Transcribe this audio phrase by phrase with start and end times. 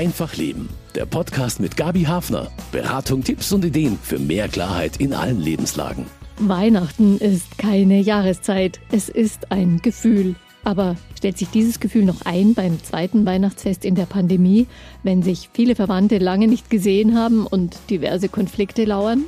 [0.00, 0.70] Einfach Leben.
[0.94, 2.50] Der Podcast mit Gabi Hafner.
[2.72, 6.06] Beratung, Tipps und Ideen für mehr Klarheit in allen Lebenslagen.
[6.38, 10.36] Weihnachten ist keine Jahreszeit, es ist ein Gefühl.
[10.64, 14.68] Aber stellt sich dieses Gefühl noch ein beim zweiten Weihnachtsfest in der Pandemie,
[15.02, 19.24] wenn sich viele Verwandte lange nicht gesehen haben und diverse Konflikte lauern?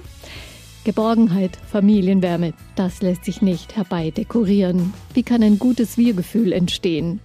[0.84, 4.94] Geborgenheit, Familienwärme, das lässt sich nicht herbeidekorieren.
[5.12, 7.20] Wie kann ein gutes Wir-Gefühl entstehen?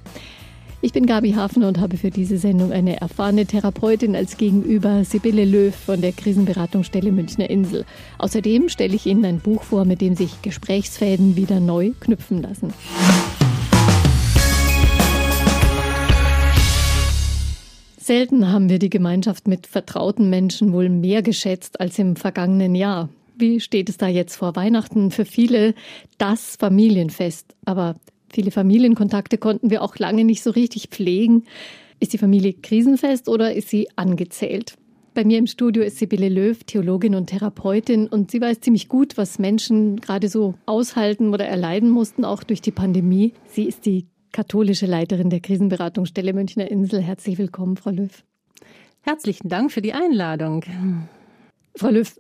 [0.80, 5.44] Ich bin Gabi Hafner und habe für diese Sendung eine erfahrene Therapeutin als Gegenüber, Sibylle
[5.44, 7.84] Löw von der Krisenberatungsstelle Münchner Insel.
[8.20, 12.71] Außerdem stelle ich Ihnen ein Buch vor, mit dem sich Gesprächsfäden wieder neu knüpfen lassen.
[17.99, 23.09] Selten haben wir die Gemeinschaft mit vertrauten Menschen wohl mehr geschätzt als im vergangenen Jahr.
[23.35, 25.09] Wie steht es da jetzt vor Weihnachten?
[25.09, 25.73] Für viele
[26.20, 27.55] das Familienfest.
[27.66, 27.96] Aber
[28.38, 31.46] viele Familienkontakte konnten wir auch lange nicht so richtig pflegen.
[32.00, 34.76] Ist die Familie krisenfest oder ist sie angezählt?
[35.16, 39.18] Bei mir im Studio ist Sibylle Löw, Theologin und Therapeutin, und sie weiß ziemlich gut,
[39.18, 43.34] was Menschen gerade so aushalten oder erleiden mussten, auch durch die Pandemie.
[43.48, 47.01] Sie ist die katholische Leiterin der Krisenberatungsstelle Münchner Insel.
[47.01, 48.24] Herzlich willkommen, Frau Löw.
[49.01, 50.63] Herzlichen Dank für die Einladung.
[51.76, 52.16] Frau Löw,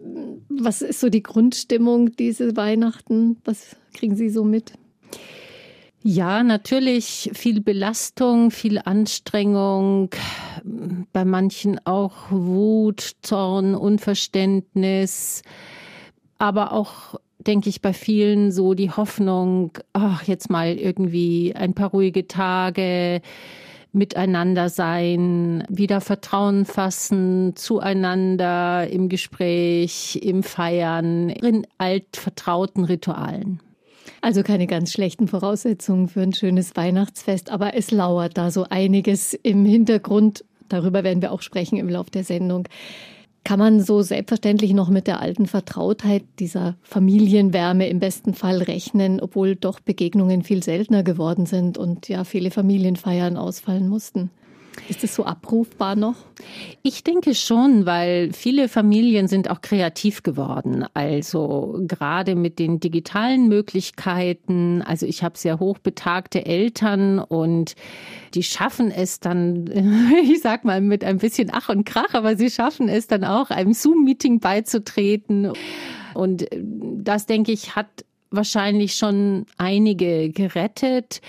[0.49, 3.37] was ist so die Grundstimmung diese Weihnachten?
[3.45, 4.73] Was kriegen Sie so mit?
[6.03, 10.09] Ja, natürlich viel Belastung, viel Anstrengung,
[11.11, 15.41] bei manchen auch Wut, Zorn, Unverständnis,
[16.37, 21.89] aber auch denke ich, bei vielen so die Hoffnung, ach, jetzt mal irgendwie ein paar
[21.89, 23.21] ruhige Tage,
[23.91, 33.59] miteinander sein, wieder Vertrauen fassen, zueinander im Gespräch, im Feiern, in altvertrauten Ritualen.
[34.21, 39.33] Also keine ganz schlechten Voraussetzungen für ein schönes Weihnachtsfest, aber es lauert da so einiges
[39.33, 40.43] im Hintergrund.
[40.69, 42.67] Darüber werden wir auch sprechen im Laufe der Sendung.
[43.43, 49.21] Kann man so selbstverständlich noch mit der alten Vertrautheit dieser Familienwärme im besten Fall rechnen,
[49.21, 54.31] obwohl doch Begegnungen viel seltener geworden sind und ja viele Familienfeiern ausfallen mussten?
[54.89, 56.15] Ist es so abrufbar noch?
[56.81, 60.85] Ich denke schon, weil viele Familien sind auch kreativ geworden.
[60.93, 64.81] Also gerade mit den digitalen Möglichkeiten.
[64.81, 67.75] Also ich habe sehr hochbetagte Eltern und
[68.33, 69.67] die schaffen es dann,
[70.23, 73.49] ich sag mal, mit ein bisschen Ach und Krach, aber sie schaffen es dann auch,
[73.49, 75.51] einem Zoom-Meeting beizutreten.
[76.13, 77.87] Und das, denke ich, hat
[78.31, 81.21] wahrscheinlich schon einige gerettet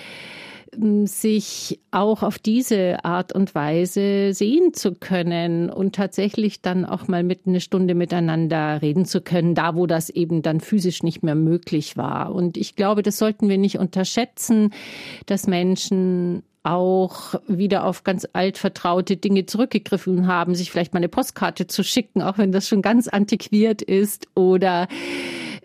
[1.07, 7.23] sich auch auf diese Art und Weise sehen zu können und tatsächlich dann auch mal
[7.23, 11.35] mit eine Stunde miteinander reden zu können, da wo das eben dann physisch nicht mehr
[11.35, 12.35] möglich war.
[12.35, 14.71] Und ich glaube, das sollten wir nicht unterschätzen,
[15.27, 21.67] dass Menschen auch wieder auf ganz altvertraute Dinge zurückgegriffen haben, sich vielleicht mal eine Postkarte
[21.67, 24.87] zu schicken, auch wenn das schon ganz antiquiert ist oder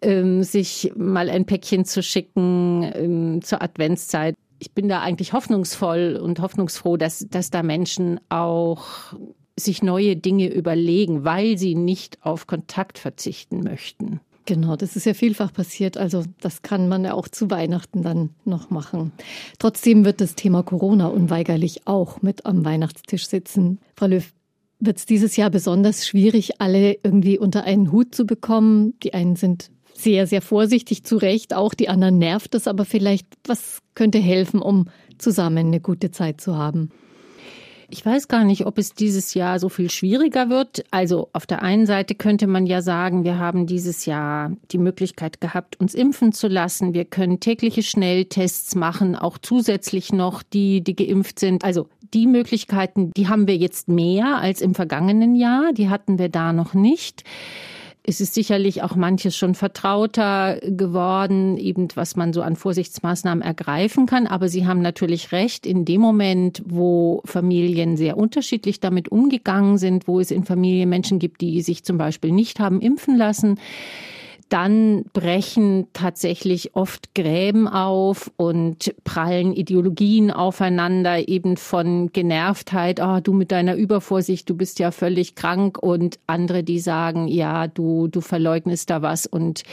[0.02, 6.18] ähm, sich mal ein Päckchen zu schicken ähm, zur Adventszeit ich bin da eigentlich hoffnungsvoll
[6.24, 9.14] und hoffnungsfroh, dass, dass da Menschen auch
[9.60, 14.22] sich neue Dinge überlegen, weil sie nicht auf Kontakt verzichten möchten.
[14.46, 15.98] Genau, das ist ja vielfach passiert.
[15.98, 19.12] Also das kann man ja auch zu Weihnachten dann noch machen.
[19.60, 23.80] Trotzdem wird das Thema Corona unweigerlich auch mit am Weihnachtstisch sitzen.
[23.98, 24.32] Frau Löw,
[24.80, 28.94] wird es dieses Jahr besonders schwierig, alle irgendwie unter einen Hut zu bekommen?
[29.04, 31.54] Die einen sind sehr, sehr vorsichtig, zu Recht.
[31.54, 34.88] Auch die anderen nervt es, aber vielleicht, was könnte helfen, um
[35.18, 36.90] zusammen eine gute Zeit zu haben?
[37.94, 40.84] Ich weiß gar nicht, ob es dieses Jahr so viel schwieriger wird.
[40.90, 45.40] Also auf der einen Seite könnte man ja sagen, wir haben dieses Jahr die Möglichkeit
[45.42, 46.96] gehabt, uns impfen zu lassen.
[46.96, 51.64] Wir können tägliche Schnelltests machen, auch zusätzlich noch die, die geimpft sind.
[51.64, 55.72] Also die Möglichkeiten, die haben wir jetzt mehr als im vergangenen Jahr.
[55.72, 57.24] Die hatten wir da noch nicht.
[58.06, 64.08] Es ist sicherlich auch manches schon vertrauter geworden, eben was man so an Vorsichtsmaßnahmen ergreifen
[64.08, 64.28] kann.
[64.28, 70.06] Aber Sie haben natürlich recht, in dem Moment, wo Familien sehr unterschiedlich damit umgegangen sind,
[70.06, 73.58] wo es in Familien Menschen gibt, die sich zum Beispiel nicht haben impfen lassen,
[74.54, 83.20] dann brechen tatsächlich oft Gräben auf und prallen Ideologien aufeinander, eben von Genervtheit, ah, oh,
[83.20, 88.08] du mit deiner Übervorsicht, du bist ja völlig krank und andere, die sagen, ja, du,
[88.08, 89.64] du verleugnest da was und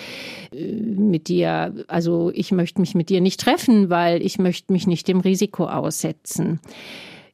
[0.51, 4.87] äh, mit dir, also ich möchte mich mit dir nicht treffen, weil ich möchte mich
[4.87, 6.59] nicht dem Risiko aussetzen.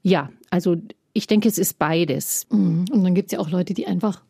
[0.02, 0.74] Ja, also
[1.12, 2.48] ich denke, es ist beides.
[2.50, 2.86] Mhm.
[2.90, 4.20] Und dann gibt es ja auch Leute, die einfach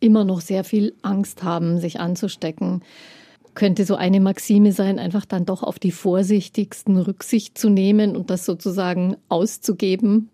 [0.00, 2.82] immer noch sehr viel Angst haben, sich anzustecken.
[3.54, 8.28] Könnte so eine Maxime sein, einfach dann doch auf die vorsichtigsten Rücksicht zu nehmen und
[8.28, 10.30] das sozusagen auszugeben?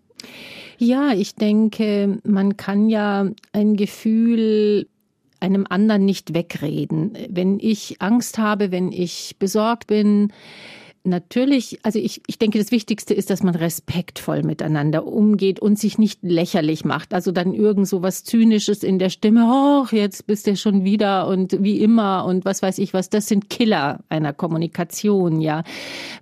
[0.77, 4.87] Ja, ich denke, man kann ja ein Gefühl
[5.39, 7.17] einem anderen nicht wegreden.
[7.29, 10.31] Wenn ich Angst habe, wenn ich besorgt bin,
[11.03, 15.97] natürlich, also ich, ich denke, das Wichtigste ist, dass man respektvoll miteinander umgeht und sich
[15.97, 17.13] nicht lächerlich macht.
[17.13, 21.27] Also dann irgend so was Zynisches in der Stimme, ach, jetzt bist du schon wieder
[21.27, 23.09] und wie immer und was weiß ich was.
[23.09, 25.63] Das sind Killer einer Kommunikation, ja.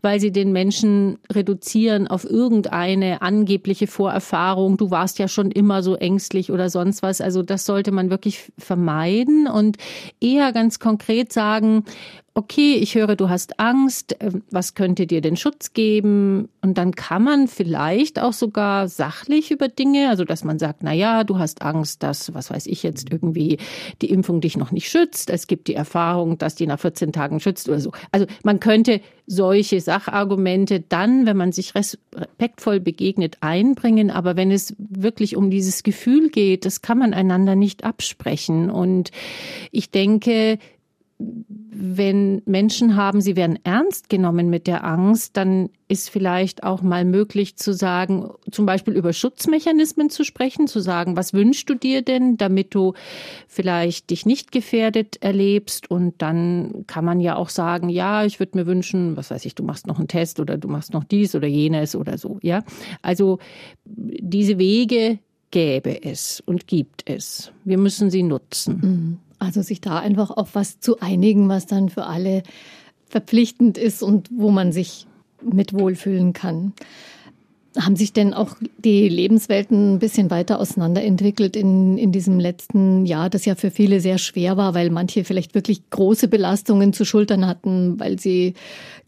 [0.01, 4.77] Weil sie den Menschen reduzieren auf irgendeine angebliche Vorerfahrung.
[4.77, 7.21] Du warst ja schon immer so ängstlich oder sonst was.
[7.21, 9.77] Also das sollte man wirklich vermeiden und
[10.19, 11.83] eher ganz konkret sagen,
[12.33, 16.47] okay, ich höre, du hast Angst, ähm, was könnte dir den Schutz geben?
[16.61, 20.93] Und dann kann man vielleicht auch sogar sachlich über Dinge, also dass man sagt, na
[20.93, 23.57] ja, du hast Angst, dass, was weiß ich jetzt, irgendwie
[24.01, 25.29] die Impfung dich noch nicht schützt.
[25.29, 27.91] Es gibt die Erfahrung, dass die nach 14 Tagen schützt oder so.
[28.11, 34.09] Also man könnte solche Sachargumente dann, wenn man sich respektvoll begegnet, einbringen.
[34.09, 38.69] Aber wenn es wirklich um dieses Gefühl geht, das kann man einander nicht absprechen.
[38.69, 39.11] Und
[39.71, 40.59] ich denke,
[41.73, 47.05] wenn Menschen haben, sie werden ernst genommen mit der Angst, dann ist vielleicht auch mal
[47.05, 52.01] möglich zu sagen, zum Beispiel über Schutzmechanismen zu sprechen, zu sagen, was wünschst du dir
[52.01, 52.93] denn, damit du
[53.47, 55.89] vielleicht dich nicht gefährdet erlebst?
[55.89, 59.55] Und dann kann man ja auch sagen, ja, ich würde mir wünschen, was weiß ich,
[59.55, 62.63] du machst noch einen Test oder du machst noch dies oder jenes oder so, ja.
[63.01, 63.39] Also
[63.85, 65.19] diese Wege
[65.51, 67.51] gäbe es und gibt es.
[67.63, 68.79] Wir müssen sie nutzen.
[68.81, 69.30] Mhm.
[69.41, 72.43] Also sich da einfach auf was zu einigen, was dann für alle
[73.09, 75.07] verpflichtend ist und wo man sich
[75.41, 76.73] mit wohlfühlen kann.
[77.75, 83.31] Haben sich denn auch die Lebenswelten ein bisschen weiter auseinanderentwickelt in, in diesem letzten Jahr,
[83.31, 87.47] das ja für viele sehr schwer war, weil manche vielleicht wirklich große Belastungen zu schultern
[87.47, 88.53] hatten, weil sie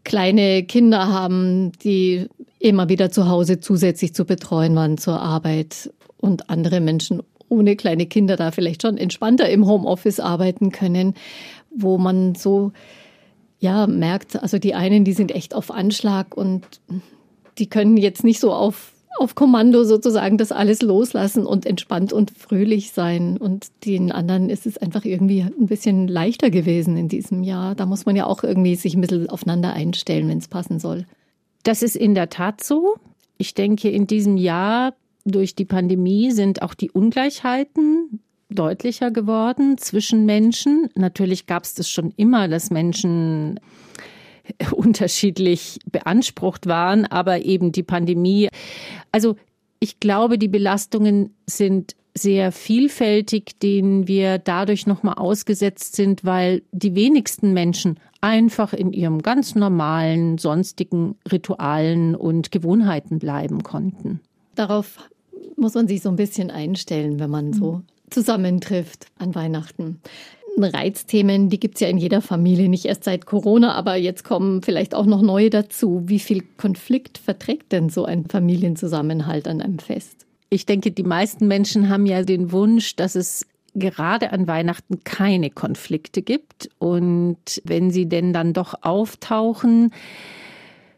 [0.03, 2.25] kleine Kinder haben, die
[2.57, 7.21] immer wieder zu Hause zusätzlich zu betreuen waren zur Arbeit und andere Menschen
[7.53, 11.13] ohne kleine Kinder da vielleicht schon entspannter im Homeoffice arbeiten können,
[11.75, 12.71] wo man so
[13.59, 16.65] ja merkt, also die einen, die sind echt auf Anschlag und
[17.57, 22.31] die können jetzt nicht so auf auf Kommando sozusagen das alles loslassen und entspannt und
[22.31, 23.37] fröhlich sein.
[23.37, 27.75] Und den anderen ist es einfach irgendwie ein bisschen leichter gewesen in diesem Jahr.
[27.75, 31.05] Da muss man ja auch irgendwie sich ein bisschen aufeinander einstellen, wenn es passen soll.
[31.63, 32.95] Das ist in der Tat so.
[33.37, 34.93] Ich denke, in diesem Jahr
[35.25, 40.89] durch die Pandemie sind auch die Ungleichheiten deutlicher geworden zwischen Menschen.
[40.95, 43.59] Natürlich gab es das schon immer, dass Menschen
[44.71, 48.49] unterschiedlich beansprucht waren, aber eben die Pandemie.
[49.11, 49.35] Also
[49.79, 56.93] ich glaube, die Belastungen sind sehr vielfältig, denen wir dadurch nochmal ausgesetzt sind, weil die
[56.95, 64.21] wenigsten Menschen einfach in ihrem ganz normalen, sonstigen Ritualen und Gewohnheiten bleiben konnten.
[64.55, 65.09] Darauf
[65.55, 67.83] muss man sich so ein bisschen einstellen, wenn man so mhm.
[68.09, 69.99] zusammentrifft an Weihnachten.
[70.57, 74.61] Reizthemen, die gibt es ja in jeder Familie, nicht erst seit Corona, aber jetzt kommen
[74.61, 76.03] vielleicht auch noch neue dazu.
[76.05, 80.27] Wie viel Konflikt verträgt denn so ein Familienzusammenhalt an einem Fest?
[80.49, 85.49] Ich denke, die meisten Menschen haben ja den Wunsch, dass es gerade an Weihnachten keine
[85.49, 86.69] Konflikte gibt.
[86.77, 89.91] Und wenn sie denn dann doch auftauchen,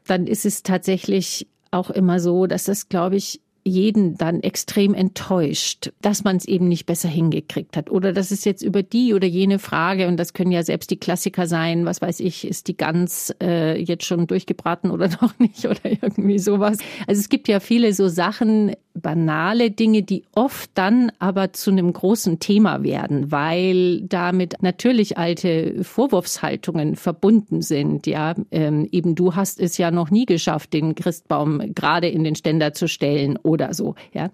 [0.06, 5.91] dann ist es tatsächlich auch immer so, dass das, glaube ich, jeden dann extrem enttäuscht,
[6.01, 7.89] dass man es eben nicht besser hingekriegt hat.
[7.89, 11.00] Oder dass es jetzt über die oder jene Frage, und das können ja selbst die
[11.00, 15.65] Klassiker sein, was weiß ich, ist die Gans äh, jetzt schon durchgebraten oder noch nicht
[15.65, 16.77] oder irgendwie sowas.
[17.07, 21.91] Also es gibt ja viele so Sachen, banale Dinge, die oft dann aber zu einem
[21.91, 28.07] großen Thema werden, weil damit natürlich alte Vorwurfshaltungen verbunden sind.
[28.07, 32.36] Ja, ähm, eben du hast es ja noch nie geschafft, den Christbaum gerade in den
[32.36, 33.95] Ständer zu stellen oder so.
[34.13, 34.29] Ja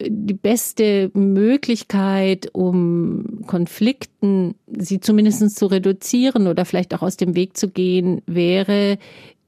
[0.00, 7.56] die beste Möglichkeit, um Konflikten, sie zumindest zu reduzieren oder vielleicht auch aus dem Weg
[7.56, 8.98] zu gehen, wäre,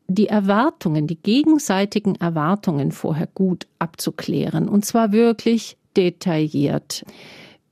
[0.09, 4.69] die Erwartungen, die gegenseitigen Erwartungen vorher gut abzuklären.
[4.69, 7.05] Und zwar wirklich detailliert.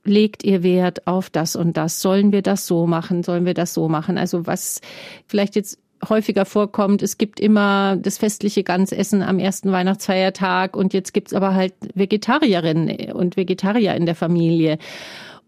[0.03, 2.01] Legt ihr Wert auf das und das?
[2.01, 3.23] Sollen wir das so machen?
[3.23, 4.17] Sollen wir das so machen?
[4.17, 4.81] Also was
[5.25, 5.79] vielleicht jetzt
[6.09, 11.53] häufiger vorkommt, es gibt immer das festliche Gansessen am ersten Weihnachtsfeiertag und jetzt gibt's aber
[11.53, 14.77] halt Vegetarierinnen und Vegetarier in der Familie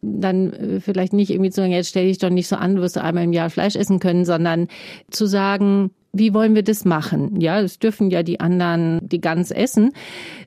[0.02, 2.82] dann äh, vielleicht nicht irgendwie zu sagen, jetzt stell dich doch nicht so an, du
[2.82, 4.68] wirst einmal im Jahr Fleisch essen können, sondern
[5.10, 7.40] zu sagen, wie wollen wir das machen?
[7.42, 9.94] Ja, es dürfen ja die anderen die Gans essen.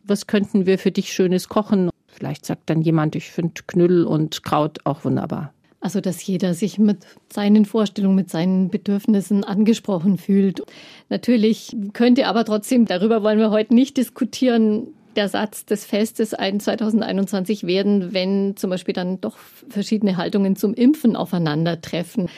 [0.04, 1.90] Was könnten wir für dich Schönes kochen?
[2.06, 5.52] Vielleicht sagt dann jemand, ich finde Knüll und Kraut auch wunderbar.
[5.80, 6.98] Also, dass jeder sich mit
[7.32, 10.62] seinen Vorstellungen, mit seinen Bedürfnissen angesprochen fühlt.
[11.08, 16.60] Natürlich könnte aber trotzdem, darüber wollen wir heute nicht diskutieren, der Satz des Festes ein
[16.60, 22.28] 2021 werden, wenn zum Beispiel dann doch verschiedene Haltungen zum Impfen aufeinandertreffen.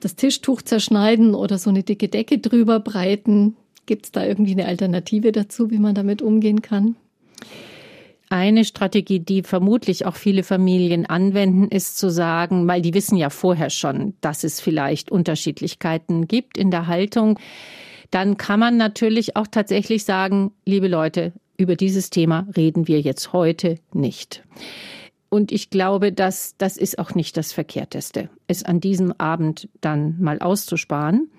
[0.00, 3.56] Das Tischtuch zerschneiden oder so eine dicke Decke drüber breiten.
[3.86, 6.96] Gibt es da irgendwie eine Alternative dazu, wie man damit umgehen kann?
[8.30, 13.30] Eine Strategie, die vermutlich auch viele Familien anwenden, ist zu sagen, weil die wissen ja
[13.30, 17.38] vorher schon, dass es vielleicht Unterschiedlichkeiten gibt in der Haltung.
[18.10, 23.32] Dann kann man natürlich auch tatsächlich sagen, liebe Leute, über dieses Thema reden wir jetzt
[23.32, 24.44] heute nicht.
[25.30, 30.16] Und ich glaube, dass das ist auch nicht das Verkehrteste, es an diesem Abend dann
[30.20, 31.30] mal auszusparen.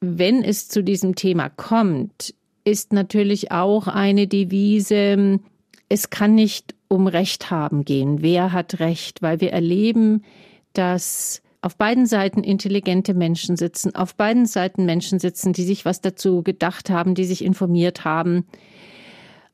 [0.00, 2.34] Wenn es zu diesem Thema kommt,
[2.64, 5.40] ist natürlich auch eine Devise,
[5.88, 8.22] es kann nicht um Recht haben gehen.
[8.22, 9.22] Wer hat Recht?
[9.22, 10.24] Weil wir erleben,
[10.72, 16.00] dass auf beiden Seiten intelligente Menschen sitzen, auf beiden Seiten Menschen sitzen, die sich was
[16.00, 18.44] dazu gedacht haben, die sich informiert haben.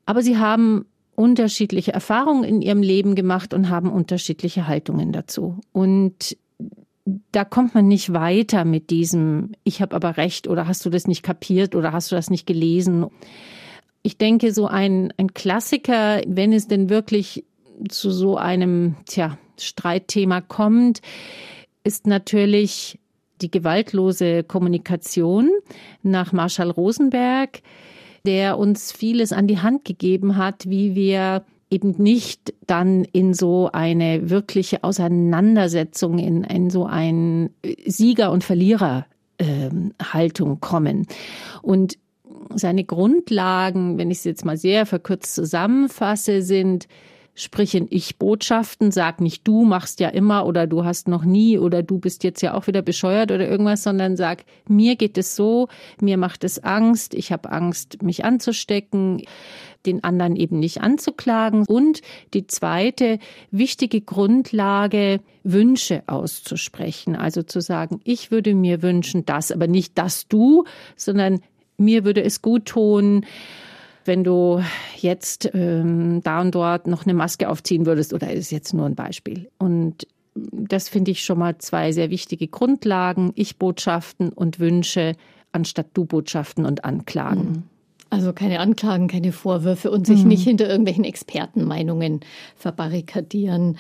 [0.07, 5.61] Aber sie haben unterschiedliche Erfahrungen in ihrem Leben gemacht und haben unterschiedliche Haltungen dazu.
[5.71, 6.37] Und
[7.33, 11.07] da kommt man nicht weiter mit diesem, ich habe aber recht oder hast du das
[11.07, 13.07] nicht kapiert oder hast du das nicht gelesen.
[14.03, 17.45] Ich denke, so ein, ein Klassiker, wenn es denn wirklich
[17.89, 21.01] zu so einem tja, Streitthema kommt,
[21.85, 22.99] ist natürlich
[23.41, 25.51] die gewaltlose Kommunikation
[26.03, 27.63] nach Marshall Rosenberg,
[28.27, 33.71] der uns vieles an die Hand gegeben hat, wie wir eben nicht dann in so
[33.73, 37.51] eine wirkliche Auseinandersetzung, in, in so ein
[37.87, 39.07] Sieger- und Verlierer
[39.39, 39.95] ähm,
[40.61, 41.07] kommen.
[41.63, 41.97] Und
[42.55, 46.89] seine Grundlagen, wenn ich es jetzt mal sehr verkürzt zusammenfasse, sind
[47.35, 51.83] sprich in Ich-Botschaften, sag nicht du machst ja immer oder du hast noch nie oder
[51.83, 55.69] du bist jetzt ja auch wieder bescheuert oder irgendwas, sondern sag, mir geht es so,
[56.01, 59.23] mir macht es Angst, ich habe Angst, mich anzustecken,
[59.87, 61.65] den anderen eben nicht anzuklagen.
[61.67, 62.03] Und
[62.35, 63.19] die zweite
[63.51, 67.17] wichtige Grundlage, Wünsche auszusprechen.
[67.17, 70.65] Also zu sagen, ich würde mir wünschen das, aber nicht das du,
[70.97, 71.41] sondern
[71.81, 73.25] mir würde es gut tun,
[74.05, 74.63] wenn du
[74.97, 78.95] jetzt ähm, da und dort noch eine Maske aufziehen würdest, oder ist jetzt nur ein
[78.95, 79.51] Beispiel.
[79.59, 85.17] Und das finde ich schon mal zwei sehr wichtige Grundlagen, Ich-Botschaften und Wünsche
[85.53, 87.43] anstatt Du-Botschaften und Anklagen.
[87.43, 87.63] Mhm.
[88.11, 90.29] Also keine Anklagen, keine Vorwürfe und sich mhm.
[90.29, 92.21] nicht hinter irgendwelchen Expertenmeinungen
[92.57, 93.79] verbarrikadieren.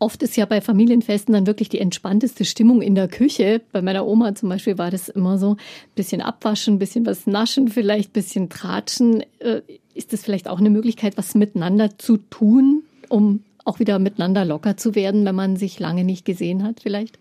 [0.00, 3.60] Oft ist ja bei Familienfesten dann wirklich die entspannteste Stimmung in der Küche.
[3.72, 7.26] Bei meiner Oma zum Beispiel war das immer so, ein bisschen abwaschen, ein bisschen was
[7.26, 9.24] naschen, vielleicht ein bisschen tratschen.
[9.40, 9.62] Äh,
[9.94, 14.76] ist das vielleicht auch eine Möglichkeit, was miteinander zu tun, um auch wieder miteinander locker
[14.76, 17.18] zu werden, wenn man sich lange nicht gesehen hat vielleicht?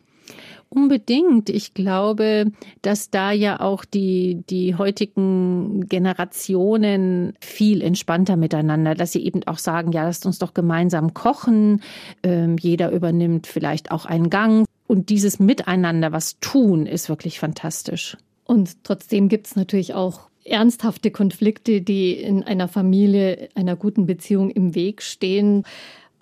[0.69, 1.49] Unbedingt.
[1.49, 9.23] Ich glaube, dass da ja auch die, die heutigen Generationen viel entspannter miteinander, dass sie
[9.23, 11.81] eben auch sagen, ja, lasst uns doch gemeinsam kochen.
[12.21, 14.65] Ähm, jeder übernimmt vielleicht auch einen Gang.
[14.87, 18.17] Und dieses Miteinander, was tun, ist wirklich fantastisch.
[18.43, 24.49] Und trotzdem gibt es natürlich auch ernsthafte Konflikte, die in einer Familie, einer guten Beziehung
[24.49, 25.63] im Weg stehen.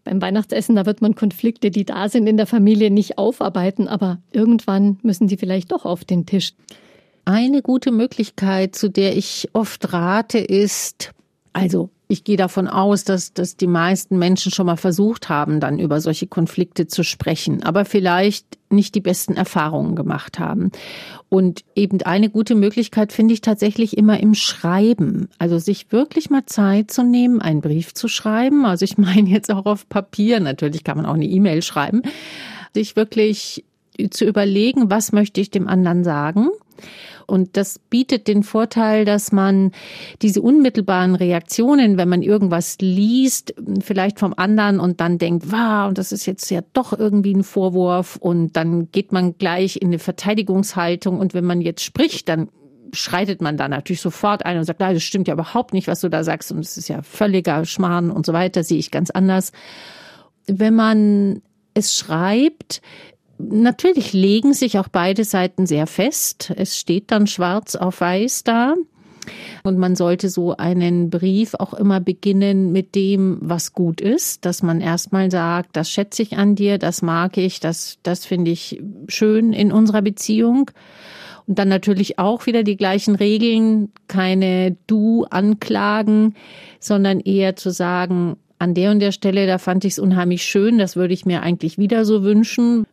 [0.05, 4.19] Beim Weihnachtsessen, da wird man Konflikte, die da sind in der Familie, nicht aufarbeiten, aber
[4.31, 6.53] irgendwann müssen sie vielleicht doch auf den Tisch.
[7.25, 11.11] Eine gute Möglichkeit, zu der ich oft rate, ist,
[11.53, 15.79] also ich gehe davon aus, dass, dass die meisten Menschen schon mal versucht haben, dann
[15.79, 20.71] über solche Konflikte zu sprechen, aber vielleicht nicht die besten Erfahrungen gemacht haben.
[21.29, 25.29] Und eben eine gute Möglichkeit finde ich tatsächlich immer im Schreiben.
[25.39, 28.65] Also sich wirklich mal Zeit zu nehmen, einen Brief zu schreiben.
[28.65, 30.39] Also ich meine jetzt auch auf Papier.
[30.39, 32.03] Natürlich kann man auch eine E-Mail schreiben.
[32.73, 33.63] Sich wirklich
[34.11, 36.49] zu überlegen, was möchte ich dem anderen sagen
[37.27, 39.71] und das bietet den Vorteil, dass man
[40.21, 46.11] diese unmittelbaren Reaktionen, wenn man irgendwas liest, vielleicht vom anderen und dann denkt, wow, das
[46.11, 48.17] ist jetzt ja doch irgendwie ein Vorwurf.
[48.17, 51.19] Und dann geht man gleich in eine Verteidigungshaltung.
[51.19, 52.49] Und wenn man jetzt spricht, dann
[52.93, 56.09] schreitet man da natürlich sofort ein und sagt, das stimmt ja überhaupt nicht, was du
[56.09, 56.51] da sagst.
[56.51, 59.51] Und es ist ja völliger Schmarrn und so weiter, sehe ich ganz anders.
[60.47, 61.41] Wenn man
[61.73, 62.81] es schreibt,
[63.37, 66.53] Natürlich legen sich auch beide Seiten sehr fest.
[66.55, 68.75] Es steht dann schwarz auf weiß da.
[69.63, 74.61] Und man sollte so einen Brief auch immer beginnen mit dem, was gut ist, dass
[74.61, 78.81] man erstmal sagt, das schätze ich an dir, das mag ich, das, das finde ich
[79.07, 80.69] schön in unserer Beziehung.
[81.47, 86.35] Und dann natürlich auch wieder die gleichen Regeln, keine Du-Anklagen,
[86.79, 90.77] sondern eher zu sagen, an der und der Stelle, da fand ich es unheimlich schön,
[90.77, 92.85] das würde ich mir eigentlich wieder so wünschen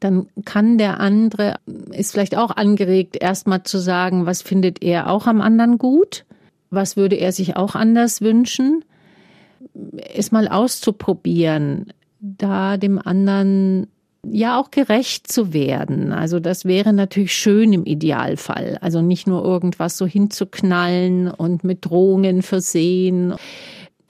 [0.00, 1.56] dann kann der andere,
[1.90, 6.24] ist vielleicht auch angeregt, erstmal zu sagen, was findet er auch am anderen gut.
[6.70, 8.84] was würde er sich auch anders wünschen,
[10.14, 13.88] es mal auszuprobieren, da dem anderen
[14.28, 16.12] ja auch gerecht zu werden.
[16.12, 18.78] Also das wäre natürlich schön im Idealfall.
[18.80, 23.34] Also nicht nur irgendwas so hinzuknallen und mit Drohungen versehen.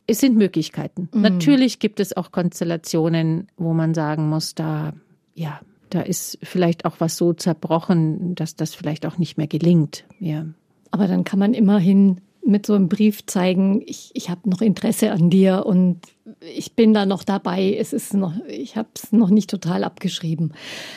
[0.07, 1.09] Es sind Möglichkeiten.
[1.13, 1.21] Mhm.
[1.21, 4.95] Natürlich gibt es auch Konstellationen, wo man sagen muss, da,
[5.35, 10.05] ja, da ist vielleicht auch was so zerbrochen, dass das vielleicht auch nicht mehr gelingt.
[10.19, 10.47] Ja.
[10.91, 15.11] Aber dann kann man immerhin mit so einem Brief zeigen, ich, ich habe noch Interesse
[15.11, 15.99] an dir und
[16.41, 17.77] ich bin da noch dabei.
[17.79, 20.53] Es ist noch, ich habe es noch nicht total abgeschrieben.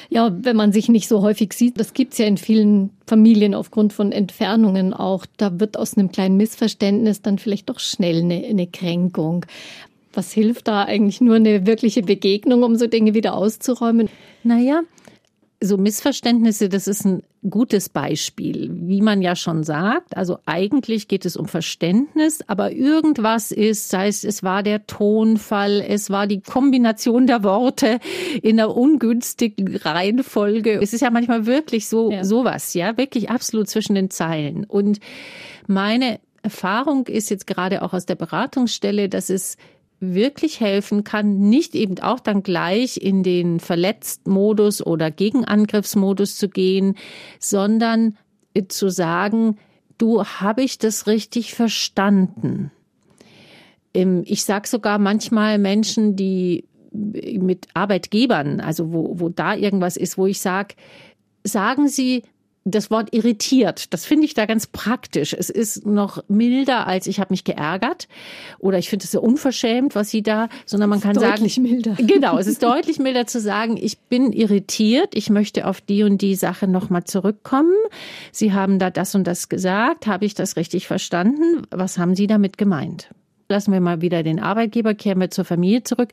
[0.09, 3.93] Ja, wenn man sich nicht so häufig sieht, das gibt's ja in vielen Familien aufgrund
[3.93, 5.25] von Entfernungen auch.
[5.37, 9.45] Da wird aus einem kleinen Missverständnis dann vielleicht doch schnell eine, eine Kränkung.
[10.19, 14.09] Was hilft da eigentlich nur eine wirkliche Begegnung, um so Dinge wieder auszuräumen?
[14.43, 14.81] Naja,
[15.61, 20.17] so Missverständnisse, das ist ein gutes Beispiel, wie man ja schon sagt.
[20.17, 25.79] Also eigentlich geht es um Verständnis, aber irgendwas ist, sei es, es war der Tonfall,
[25.87, 27.99] es war die Kombination der Worte
[28.41, 30.81] in einer ungünstigen Reihenfolge.
[30.81, 32.25] Es ist ja manchmal wirklich so, ja.
[32.25, 34.65] sowas, ja, wirklich absolut zwischen den Zeilen.
[34.65, 34.99] Und
[35.65, 39.55] meine Erfahrung ist jetzt gerade auch aus der Beratungsstelle, dass es
[39.99, 46.95] wirklich helfen kann, nicht eben auch dann gleich in den Verletzt-Modus oder Gegenangriffsmodus zu gehen,
[47.39, 48.17] sondern
[48.69, 49.57] zu sagen,
[49.97, 52.71] du, habe ich das richtig verstanden?
[53.93, 60.25] Ich sage sogar manchmal Menschen, die mit Arbeitgebern, also wo, wo da irgendwas ist, wo
[60.25, 60.75] ich sage,
[61.43, 62.23] sagen Sie,
[62.65, 65.33] das Wort irritiert, das finde ich da ganz praktisch.
[65.33, 68.07] Es ist noch milder als ich habe mich geärgert
[68.59, 71.95] oder ich finde es so unverschämt, was sie da, sondern man kann deutlich sagen, milder.
[72.09, 76.21] Genau, es ist deutlich milder zu sagen, ich bin irritiert, ich möchte auf die und
[76.21, 77.75] die Sache nochmal zurückkommen.
[78.31, 81.63] Sie haben da das und das gesagt, habe ich das richtig verstanden?
[81.71, 83.09] Was haben Sie damit gemeint?
[83.49, 86.09] Lassen wir mal wieder den Arbeitgeber, kehren wir zur Familie zurück.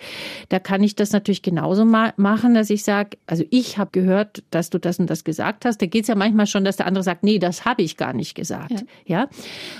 [0.48, 4.42] Da kann ich das natürlich genauso ma machen, dass ich sage, also ich habe gehört,
[4.50, 5.82] dass du das und das gesagt hast.
[5.82, 8.14] Da geht es ja manchmal schon, dass der andere sagt, nee, das habe ich gar
[8.14, 8.70] nicht gesagt.
[9.04, 9.18] Ja.
[9.18, 9.28] ja.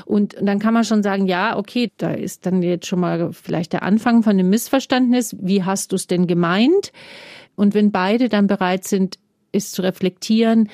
[0.04, 3.72] Und dann kann man schon sagen, ja, okay, da ist dann jetzt schon mal vielleicht
[3.72, 5.34] der Anfang von einem Missverständnis.
[5.40, 6.92] Wie hast du es denn gemeint?
[7.54, 9.18] Und wenn beide dann bereit sind,
[9.52, 10.68] es zu reflektieren,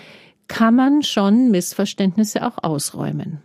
[0.49, 3.40] kann man schon Missverständnisse auch ausräumen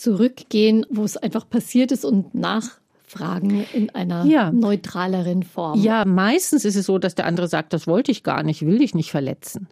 [0.00, 4.50] zurückgehen, wo es einfach passiert ist und nachfragen in einer ja.
[4.50, 5.80] neutraleren Form.
[5.80, 8.78] Ja, meistens ist es so, dass der andere sagt, das wollte ich gar nicht, will
[8.78, 9.68] dich nicht verletzen.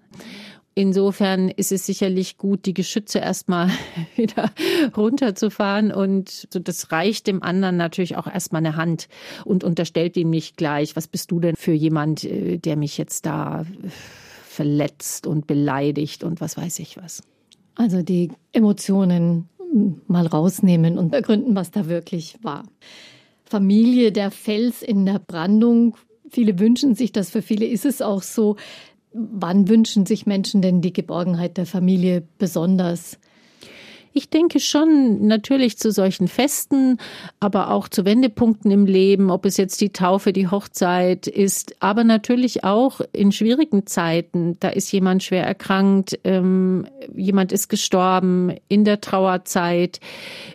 [0.74, 3.68] Insofern ist es sicherlich gut, die Geschütze erstmal
[4.16, 4.52] wieder
[4.96, 9.08] runterzufahren und das reicht dem anderen natürlich auch erstmal eine Hand
[9.44, 13.26] und unterstellt ihm nicht gleich, was bist du denn für jemand, äh, der mich jetzt
[13.26, 13.66] da
[14.44, 17.22] verletzt und beleidigt und was weiß ich was.
[17.74, 19.48] Also die Emotionen
[20.06, 22.64] mal rausnehmen und ergründen, was da wirklich war.
[23.44, 25.96] Familie, der Fels in der Brandung.
[26.30, 28.56] Viele wünschen sich das, für viele ist es auch so.
[29.12, 33.18] Wann wünschen sich Menschen denn die Geborgenheit der Familie besonders?
[34.18, 36.98] Ich denke schon natürlich zu solchen Festen,
[37.38, 42.02] aber auch zu Wendepunkten im Leben, ob es jetzt die Taufe, die Hochzeit ist, aber
[42.02, 44.56] natürlich auch in schwierigen Zeiten.
[44.58, 50.00] Da ist jemand schwer erkrankt, ähm, jemand ist gestorben in der Trauerzeit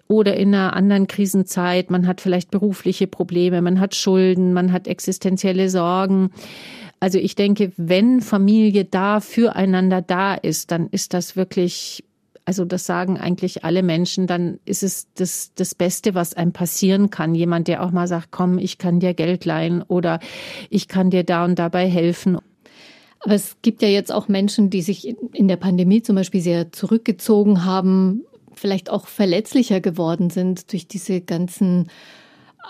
[0.10, 1.90] oder in einer anderen Krisenzeit.
[1.90, 6.32] Man hat vielleicht berufliche Probleme, man hat Schulden, man hat existenzielle Sorgen.
[7.00, 12.04] Also ich denke, wenn Familie da füreinander da ist, dann ist das wirklich
[12.46, 17.10] also das sagen eigentlich alle Menschen, dann ist es das, das Beste, was einem passieren
[17.10, 17.36] kann.
[17.36, 20.20] Jemand, der auch mal sagt, komm, ich kann dir Geld leihen oder
[20.70, 22.38] ich kann dir da und dabei helfen.
[23.22, 26.74] Aber es gibt ja jetzt auch Menschen, die sich in der Pandemie zum Beispiel sehr
[26.74, 31.88] zurückgezogen haben, vielleicht auch verletzlicher geworden sind durch diese ganzen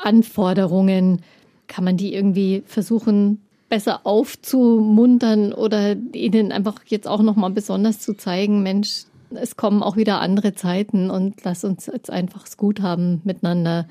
[0.04, 1.24] Anforderungen.
[1.68, 8.16] Kann man die irgendwie versuchen, besser aufzumuntern oder ihnen einfach jetzt auch nochmal besonders zu
[8.16, 9.06] zeigen, Mensch,
[9.36, 13.88] es kommen auch wieder andere Zeiten und lass uns jetzt einfach es gut haben miteinander.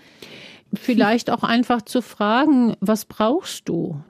[0.75, 4.01] Vielleicht auch einfach zu fragen, was brauchst du?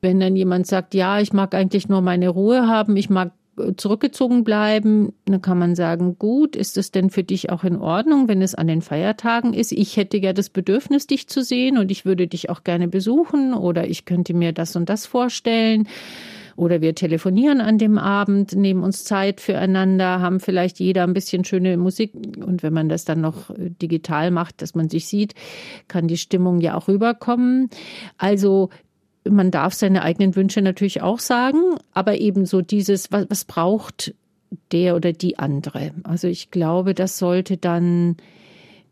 [0.00, 3.32] Wenn dann jemand sagt, ja, ich mag eigentlich nur meine Ruhe haben, ich mag
[3.76, 8.28] zurückgezogen bleiben, dann kann man sagen, gut, ist es denn für dich auch in Ordnung,
[8.28, 9.72] wenn es an den Feiertagen ist?
[9.72, 13.54] Ich hätte ja das Bedürfnis, dich zu sehen und ich würde dich auch gerne besuchen
[13.54, 15.88] oder ich könnte mir das und das vorstellen.
[16.56, 21.44] Oder wir telefonieren an dem Abend, nehmen uns Zeit füreinander, haben vielleicht jeder ein bisschen
[21.44, 22.12] schöne Musik.
[22.14, 25.34] Und wenn man das dann noch äh, digital macht, dass man sich sieht,
[25.88, 27.70] kann die Stimmung ja auch rüberkommen.
[28.18, 28.70] Also
[29.28, 31.58] man darf seine eigenen Wünsche natürlich auch sagen,
[31.92, 34.14] aber eben so dieses, was, was braucht
[34.72, 35.92] der oder die andere?
[36.04, 38.16] Also ich glaube, das sollte dann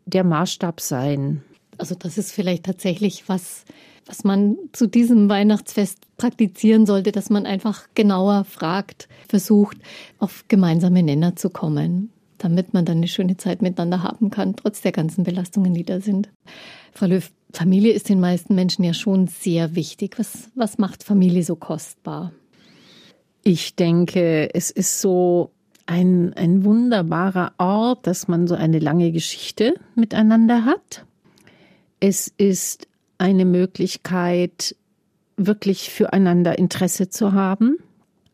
[0.06, 1.42] der Maßstab sein.
[1.78, 3.64] Also das ist vielleicht tatsächlich was,
[4.06, 9.76] was man zu diesem Weihnachtsfest praktizieren sollte, dass man einfach genauer fragt, versucht,
[10.18, 14.82] auf gemeinsame Nenner zu kommen, damit man dann eine schöne Zeit miteinander haben kann, trotz
[14.82, 16.30] der ganzen Belastungen, die da sind.
[16.92, 20.18] Frau Löw, Familie ist den meisten Menschen ja schon sehr wichtig.
[20.18, 22.32] Was, was macht Familie so kostbar?
[23.44, 25.50] Ich denke, es ist so
[25.86, 31.04] ein, ein wunderbarer Ort, dass man so eine lange Geschichte miteinander hat.
[32.00, 32.86] Es ist
[33.22, 34.74] eine Möglichkeit,
[35.36, 37.76] wirklich füreinander Interesse zu haben,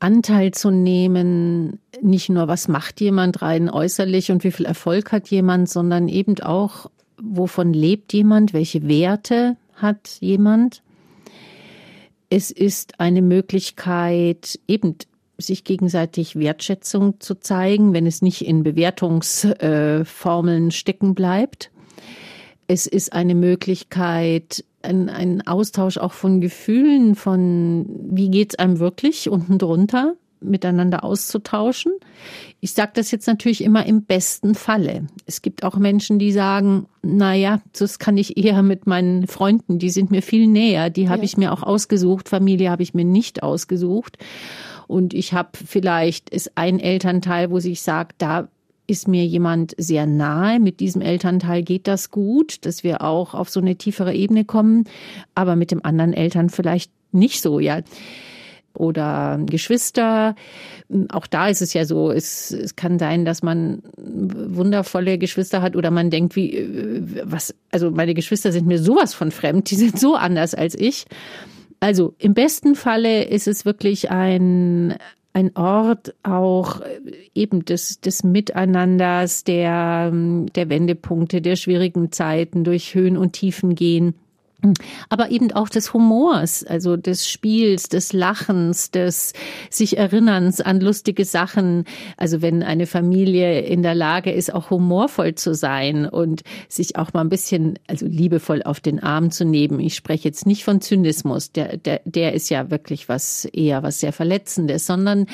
[0.00, 5.28] Anteil zu nehmen, nicht nur, was macht jemand rein äußerlich und wie viel Erfolg hat
[5.28, 10.82] jemand, sondern eben auch, wovon lebt jemand, welche Werte hat jemand.
[12.30, 14.96] Es ist eine Möglichkeit, eben
[15.36, 21.70] sich gegenseitig Wertschätzung zu zeigen, wenn es nicht in Bewertungsformeln stecken bleibt.
[22.66, 29.28] Es ist eine Möglichkeit, ein, ein Austausch auch von Gefühlen, von wie geht's einem wirklich
[29.28, 31.92] unten drunter, miteinander auszutauschen.
[32.60, 35.06] Ich sage das jetzt natürlich immer im besten Falle.
[35.26, 39.78] Es gibt auch Menschen, die sagen, na ja, das kann ich eher mit meinen Freunden,
[39.78, 41.24] die sind mir viel näher, die habe ja.
[41.24, 44.18] ich mir auch ausgesucht, Familie habe ich mir nicht ausgesucht.
[44.86, 48.48] Und ich habe vielleicht ist ein Elternteil, wo sich sagt, da
[48.88, 50.58] ist mir jemand sehr nahe.
[50.58, 54.84] Mit diesem Elternteil geht das gut, dass wir auch auf so eine tiefere Ebene kommen,
[55.34, 57.82] aber mit dem anderen Eltern vielleicht nicht so, ja.
[58.74, 60.36] Oder Geschwister.
[61.10, 65.76] Auch da ist es ja so, es, es kann sein, dass man wundervolle Geschwister hat
[65.76, 66.66] oder man denkt, wie,
[67.24, 71.06] was, also meine Geschwister sind mir sowas von fremd, die sind so anders als ich.
[71.80, 74.94] Also im besten Falle ist es wirklich ein,
[75.32, 77.00] ein Ort auch äh,
[77.34, 84.14] eben des, des Miteinanders, der, der Wendepunkte, der schwierigen Zeiten, durch Höhen und Tiefen gehen
[85.08, 89.32] aber eben auch des Humors, also des Spiels, des Lachens, des
[89.70, 91.84] sich Erinnerns an lustige Sachen.
[92.16, 97.12] Also wenn eine Familie in der Lage ist, auch humorvoll zu sein und sich auch
[97.12, 99.78] mal ein bisschen, also liebevoll auf den Arm zu nehmen.
[99.78, 104.00] Ich spreche jetzt nicht von Zynismus, der, der, der ist ja wirklich was eher was
[104.00, 105.26] sehr Verletzendes, sondern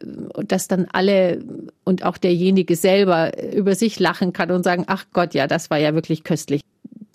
[0.00, 1.44] äh, dass dann alle
[1.84, 5.78] und auch derjenige selber über sich lachen kann und sagen, ach Gott, ja, das war
[5.78, 6.62] ja wirklich köstlich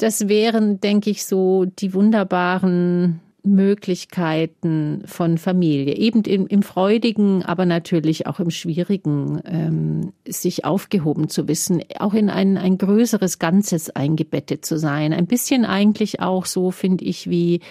[0.02, 7.66] das wären, denke ich, so die wunderbaren Möglichkeiten von Familie, eben im, im Freudigen, aber
[7.66, 13.90] natürlich auch im Schwierigen, ähm, sich aufgehoben zu wissen, auch in ein, ein größeres Ganzes
[13.90, 15.12] eingebettet zu sein.
[15.12, 17.62] Ein bisschen eigentlich auch so, finde ich, wie,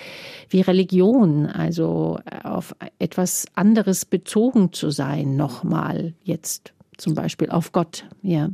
[0.49, 8.05] wie Religion, also auf etwas anderes bezogen zu sein, nochmal jetzt zum Beispiel auf Gott,
[8.23, 8.51] ja.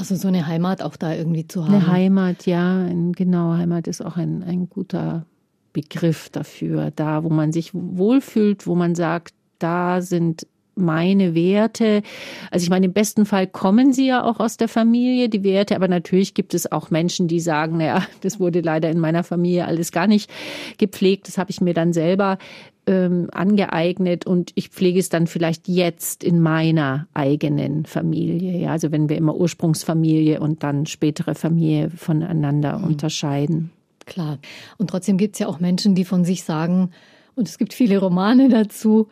[0.00, 1.74] Also so eine Heimat auch da irgendwie zu haben.
[1.74, 3.52] Eine Heimat, ja, genau.
[3.52, 5.26] Heimat ist auch ein, ein guter
[5.74, 6.90] Begriff dafür.
[6.90, 10.46] Da, wo man sich wohlfühlt, wo man sagt, da sind
[10.80, 12.02] meine Werte.
[12.50, 15.76] Also ich meine, im besten Fall kommen sie ja auch aus der Familie, die Werte,
[15.76, 19.66] aber natürlich gibt es auch Menschen, die sagen, naja, das wurde leider in meiner Familie
[19.66, 20.30] alles gar nicht
[20.78, 22.38] gepflegt, das habe ich mir dann selber
[22.86, 28.58] ähm, angeeignet und ich pflege es dann vielleicht jetzt in meiner eigenen Familie.
[28.58, 32.84] Ja, also wenn wir immer Ursprungsfamilie und dann spätere Familie voneinander mhm.
[32.84, 33.70] unterscheiden.
[34.06, 34.38] Klar.
[34.76, 36.90] Und trotzdem gibt es ja auch Menschen, die von sich sagen,
[37.36, 39.08] und es gibt viele Romane dazu,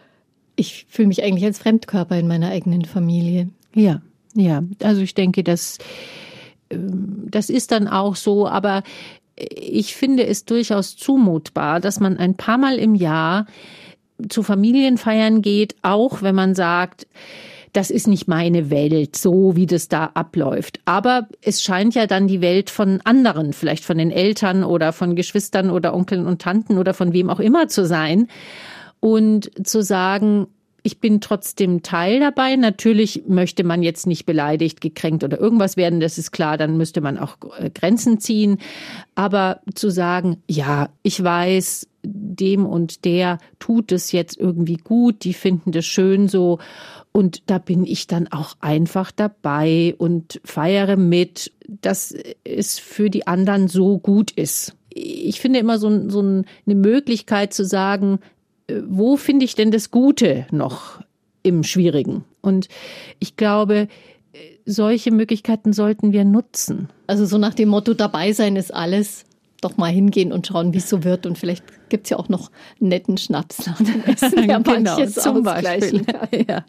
[0.59, 3.49] ich fühle mich eigentlich als Fremdkörper in meiner eigenen Familie.
[3.75, 4.03] Ja,
[4.35, 4.62] ja.
[4.83, 5.79] Also ich denke, das,
[6.71, 8.83] ähm, das ist dann auch so, aber
[9.37, 13.47] ich finde es durchaus zumutbar, dass man ein paar Mal im Jahr
[14.29, 17.07] zu Familienfeiern geht, auch wenn man sagt,
[17.73, 20.81] das ist nicht meine Welt, so wie das da abläuft.
[20.87, 25.14] Aber es scheint ja dann die Welt von anderen, vielleicht von den Eltern oder von
[25.14, 28.27] Geschwistern oder Onkeln und Tanten oder von wem auch immer zu sein.
[29.00, 30.48] Und zu sagen,
[30.82, 32.56] ich bin trotzdem Teil dabei.
[32.56, 37.00] Natürlich möchte man jetzt nicht beleidigt, gekränkt oder irgendwas werden, das ist klar, dann müsste
[37.00, 38.58] man auch äh, Grenzen ziehen.
[39.14, 45.34] Aber zu sagen, ja, ich weiß, dem und der tut es jetzt irgendwie gut, die
[45.34, 46.58] finden das schön so.
[47.12, 53.26] Und da bin ich dann auch einfach dabei und feiere mit, dass es für die
[53.26, 54.74] anderen so gut ist.
[54.90, 58.20] Ich finde immer so, so eine Möglichkeit zu sagen,
[58.87, 61.00] wo finde ich denn das Gute noch
[61.42, 62.24] im Schwierigen?
[62.40, 62.68] Und
[63.18, 63.88] ich glaube,
[64.64, 66.88] solche Möglichkeiten sollten wir nutzen.
[67.07, 69.24] Also so nach dem Motto, dabei sein ist alles,
[69.61, 71.26] doch mal hingehen und schauen, wie es so wird.
[71.26, 75.14] Und vielleicht gibt es ja auch noch netten Schnaps nach dem Essen, der genau, manches
[75.14, 76.04] zum Beispiel.
[76.48, 76.64] Ja.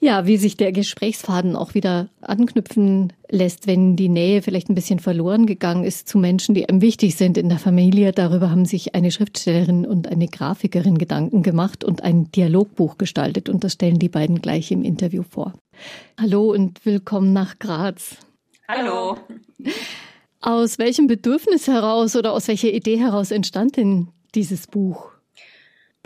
[0.00, 5.00] Ja, wie sich der Gesprächsfaden auch wieder anknüpfen lässt, wenn die Nähe vielleicht ein bisschen
[5.00, 8.12] verloren gegangen ist zu Menschen, die einem wichtig sind in der Familie.
[8.12, 13.48] Darüber haben sich eine Schriftstellerin und eine Grafikerin Gedanken gemacht und ein Dialogbuch gestaltet.
[13.48, 15.54] Und das stellen die beiden gleich im Interview vor.
[16.18, 18.18] Hallo und willkommen nach Graz.
[18.68, 19.16] Hallo.
[20.40, 25.17] Aus welchem Bedürfnis heraus oder aus welcher Idee heraus entstand denn dieses Buch?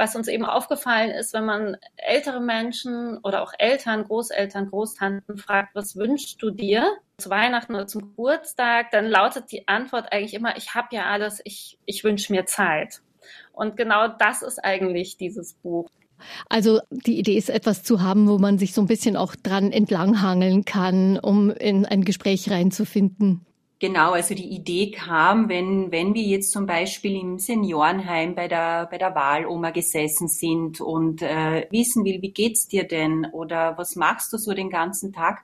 [0.03, 5.77] Was uns eben aufgefallen ist, wenn man ältere Menschen oder auch Eltern, Großeltern, Großtanten fragt,
[5.77, 6.85] was wünschst du dir
[7.19, 11.41] zu Weihnachten oder zum Geburtstag, dann lautet die Antwort eigentlich immer, ich habe ja alles,
[11.45, 13.01] ich, ich wünsche mir Zeit.
[13.53, 15.89] Und genau das ist eigentlich dieses Buch.
[16.49, 19.71] Also die Idee ist etwas zu haben, wo man sich so ein bisschen auch dran
[19.71, 23.47] entlanghangeln kann, um in ein Gespräch reinzufinden.
[23.83, 28.87] Genau, also die Idee kam, wenn, wenn wir jetzt zum Beispiel im Seniorenheim bei der,
[28.87, 33.97] bei der Wahloma gesessen sind und äh, wissen will, wie geht's dir denn oder was
[33.97, 35.43] machst du so den ganzen Tag,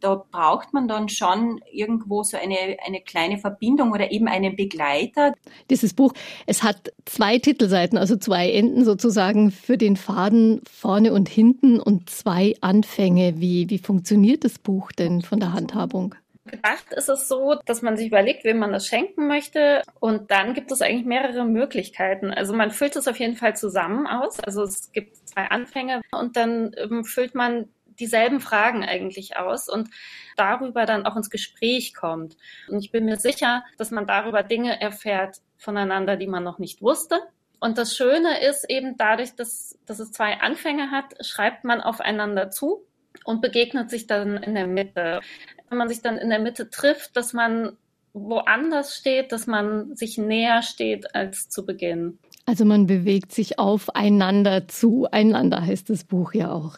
[0.00, 5.34] da braucht man dann schon irgendwo so eine, eine kleine Verbindung oder eben einen Begleiter.
[5.68, 6.14] Dieses Buch,
[6.46, 12.08] es hat zwei Titelseiten, also zwei Enden sozusagen für den Faden vorne und hinten und
[12.08, 13.42] zwei Anfänge.
[13.42, 16.14] Wie, wie funktioniert das Buch denn von der Handhabung?
[16.46, 19.82] Gedacht ist es so, dass man sich überlegt, wem man das schenken möchte.
[19.98, 22.30] Und dann gibt es eigentlich mehrere Möglichkeiten.
[22.30, 24.40] Also man füllt es auf jeden Fall zusammen aus.
[24.40, 29.88] Also es gibt zwei Anfänge und dann ähm, füllt man dieselben Fragen eigentlich aus und
[30.36, 32.36] darüber dann auch ins Gespräch kommt.
[32.68, 36.82] Und ich bin mir sicher, dass man darüber Dinge erfährt voneinander, die man noch nicht
[36.82, 37.20] wusste.
[37.60, 42.50] Und das Schöne ist eben dadurch, dass, dass es zwei Anfänge hat, schreibt man aufeinander
[42.50, 42.84] zu
[43.24, 45.20] und begegnet sich dann in der Mitte
[45.68, 47.76] wenn man sich dann in der Mitte trifft, dass man
[48.12, 52.18] woanders steht, dass man sich näher steht als zu Beginn.
[52.46, 55.06] Also man bewegt sich aufeinander zu.
[55.10, 56.76] Einander heißt das Buch ja auch.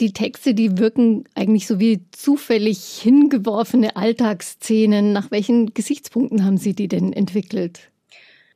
[0.00, 5.12] Die Texte, die wirken eigentlich so wie zufällig hingeworfene Alltagsszenen.
[5.12, 7.90] Nach welchen Gesichtspunkten haben Sie die denn entwickelt?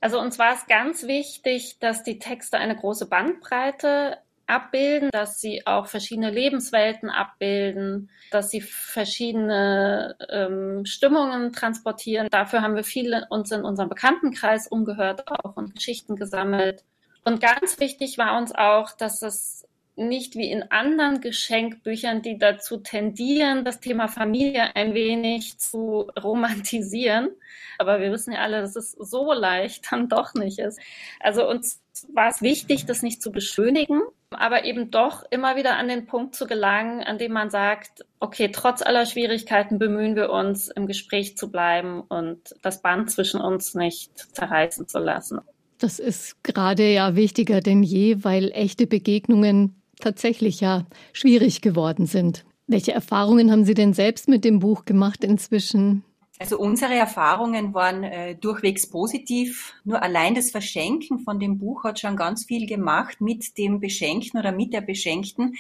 [0.01, 5.67] Also uns war es ganz wichtig, dass die Texte eine große Bandbreite abbilden, dass sie
[5.67, 12.29] auch verschiedene Lebenswelten abbilden, dass sie verschiedene ähm, Stimmungen transportieren.
[12.31, 16.85] Dafür haben wir viele uns in unserem Bekanntenkreis umgehört auch und Geschichten gesammelt.
[17.25, 22.77] Und ganz wichtig war uns auch, dass es nicht wie in anderen Geschenkbüchern, die dazu
[22.77, 27.31] tendieren, das Thema Familie ein wenig zu romantisieren.
[27.79, 30.79] Aber wir wissen ja alle, dass es so leicht dann doch nicht ist.
[31.19, 31.83] Also uns
[32.13, 36.35] war es wichtig, das nicht zu beschönigen, aber eben doch immer wieder an den Punkt
[36.35, 41.37] zu gelangen, an dem man sagt, okay, trotz aller Schwierigkeiten bemühen wir uns, im Gespräch
[41.37, 45.41] zu bleiben und das Band zwischen uns nicht zerreißen zu lassen.
[45.79, 52.45] Das ist gerade ja wichtiger denn je, weil echte Begegnungen tatsächlich ja schwierig geworden sind.
[52.67, 56.03] Welche Erfahrungen haben Sie denn selbst mit dem Buch gemacht inzwischen?
[56.39, 59.73] Also unsere Erfahrungen waren äh, durchwegs positiv.
[59.85, 64.39] Nur allein das Verschenken von dem Buch hat schon ganz viel gemacht mit dem Beschenkten
[64.39, 65.55] oder mit der Beschenkten.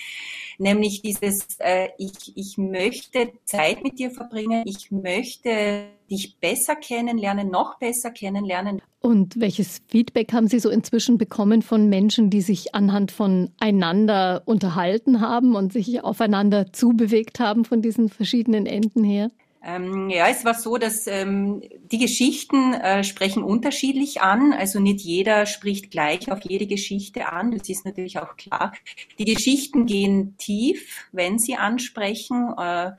[0.59, 7.51] Nämlich dieses, äh, ich, ich möchte Zeit mit dir verbringen, ich möchte dich besser kennenlernen,
[7.51, 8.83] noch besser kennenlernen.
[9.01, 14.43] Und welches Feedback haben Sie so inzwischen bekommen von Menschen, die sich anhand von einander
[14.45, 19.31] unterhalten haben und sich aufeinander zubewegt haben von diesen verschiedenen Enden her?
[19.63, 24.53] Ähm, ja, es war so, dass ähm, die Geschichten äh, sprechen unterschiedlich an.
[24.53, 27.51] Also nicht jeder spricht gleich auf jede Geschichte an.
[27.51, 28.73] Das ist natürlich auch klar.
[29.19, 32.55] Die Geschichten gehen tief, wenn sie ansprechen.
[32.57, 32.93] Äh,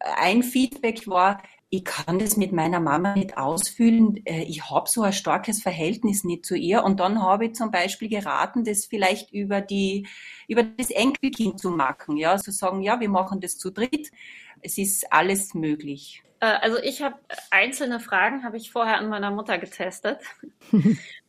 [0.00, 4.24] ein Feedback war, ich kann das mit meiner Mama nicht ausfüllen.
[4.26, 6.84] Äh, ich habe so ein starkes Verhältnis nicht zu ihr.
[6.84, 10.06] Und dann habe ich zum Beispiel geraten, das vielleicht über die,
[10.46, 12.16] über das Enkelkind zu machen.
[12.16, 14.10] Ja, zu sagen, ja, wir machen das zu dritt
[14.64, 16.22] es ist alles möglich.
[16.40, 17.16] Äh, also ich habe
[17.50, 20.18] einzelne Fragen, habe ich vorher an meiner Mutter getestet.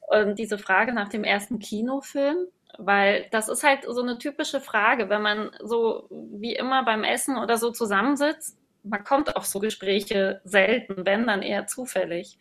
[0.07, 5.09] Und diese Frage nach dem ersten Kinofilm, weil das ist halt so eine typische Frage,
[5.09, 10.41] wenn man so wie immer beim Essen oder so zusammensitzt, man kommt auf so Gespräche
[10.43, 12.37] selten, wenn dann eher zufällig.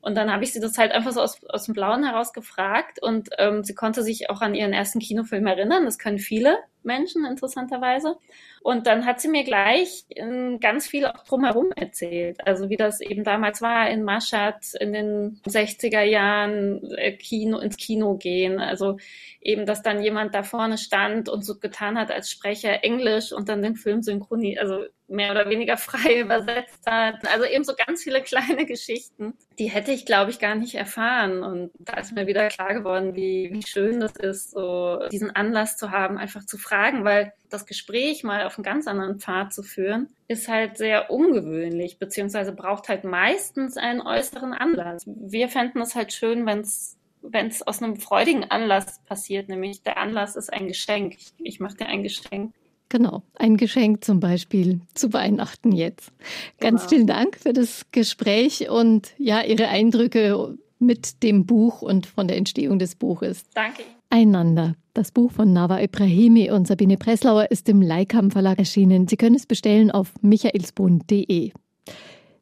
[0.00, 3.00] Und dann habe ich sie das halt einfach so aus, aus dem Blauen heraus gefragt
[3.00, 5.84] und ähm, sie konnte sich auch an ihren ersten Kinofilm erinnern.
[5.84, 8.16] Das können viele Menschen interessanterweise.
[8.62, 12.46] Und dann hat sie mir gleich ähm, ganz viel auch drumherum erzählt.
[12.46, 17.76] Also wie das eben damals war in Maschat in den 60er Jahren äh, Kino, ins
[17.76, 18.60] Kino gehen.
[18.60, 18.98] Also
[19.40, 23.48] eben, dass dann jemand da vorne stand und so getan hat als Sprecher Englisch und
[23.48, 27.16] dann den Film synchroni, also mehr oder weniger frei übersetzt hat.
[27.32, 31.42] Also eben so ganz viele kleine Geschichten, die hätte ich, glaube ich, gar nicht erfahren.
[31.42, 35.76] Und da ist mir wieder klar geworden, wie, wie schön das ist, so diesen Anlass
[35.76, 39.62] zu haben, einfach zu fragen, weil das Gespräch mal auf einen ganz anderen Pfad zu
[39.62, 45.04] führen, ist halt sehr ungewöhnlich, beziehungsweise braucht halt meistens einen äußeren Anlass.
[45.06, 49.82] Wir fänden es halt schön, wenn es wenn es aus einem freudigen Anlass passiert, nämlich
[49.82, 51.14] der Anlass ist ein Geschenk.
[51.16, 52.52] Ich, ich mache dir ein Geschenk.
[52.88, 56.12] Genau, ein Geschenk zum Beispiel zu Weihnachten jetzt.
[56.60, 56.88] Ganz genau.
[56.90, 62.36] vielen Dank für das Gespräch und ja, Ihre Eindrücke mit dem Buch und von der
[62.36, 63.44] Entstehung des Buches.
[63.54, 63.84] Danke.
[64.10, 64.74] Einander.
[64.94, 69.08] Das Buch von Nava Ibrahimi und Sabine Breslauer ist im Leikam Verlag erschienen.
[69.08, 71.52] Sie können es bestellen auf michaelsbund.de.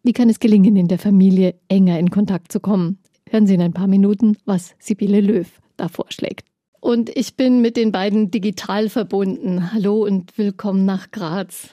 [0.02, 2.98] Wie kann es gelingen, in der Familie enger in Kontakt zu kommen?
[3.28, 6.44] Hören Sie in ein paar Minuten, was Sibylle Löw da vorschlägt.
[6.80, 9.72] Und ich bin mit den beiden digital verbunden.
[9.72, 11.68] Hallo und willkommen nach Graz.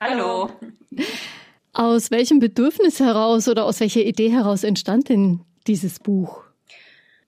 [0.00, 0.48] Hallo.
[1.72, 6.44] Aus welchem Bedürfnis heraus oder aus welcher Idee heraus entstand denn dieses Buch?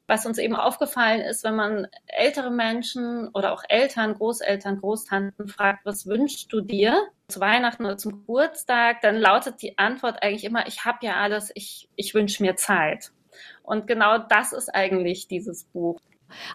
[0.06, 5.86] Was uns eben aufgefallen ist, wenn man ältere Menschen oder auch Eltern, Großeltern, Großtanten fragt,
[5.86, 10.66] was wünschst du dir zu Weihnachten oder zum Geburtstag, dann lautet die Antwort eigentlich immer,
[10.66, 13.12] ich habe ja alles, ich, ich wünsche mir Zeit.
[13.62, 15.98] Und genau das ist eigentlich dieses Buch.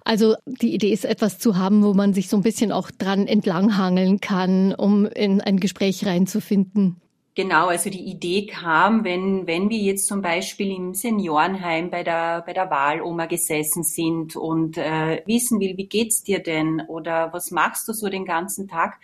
[0.03, 3.27] Also die Idee ist, etwas zu haben, wo man sich so ein bisschen auch dran
[3.27, 7.01] entlanghangeln kann, um in ein Gespräch reinzufinden.
[7.38, 12.41] Genau, also die Idee kam, wenn, wenn wir jetzt zum Beispiel im Seniorenheim bei der,
[12.41, 17.52] bei der Wahloma gesessen sind und äh, wissen will, wie geht's dir denn oder was
[17.52, 18.97] machst du so den ganzen Tag,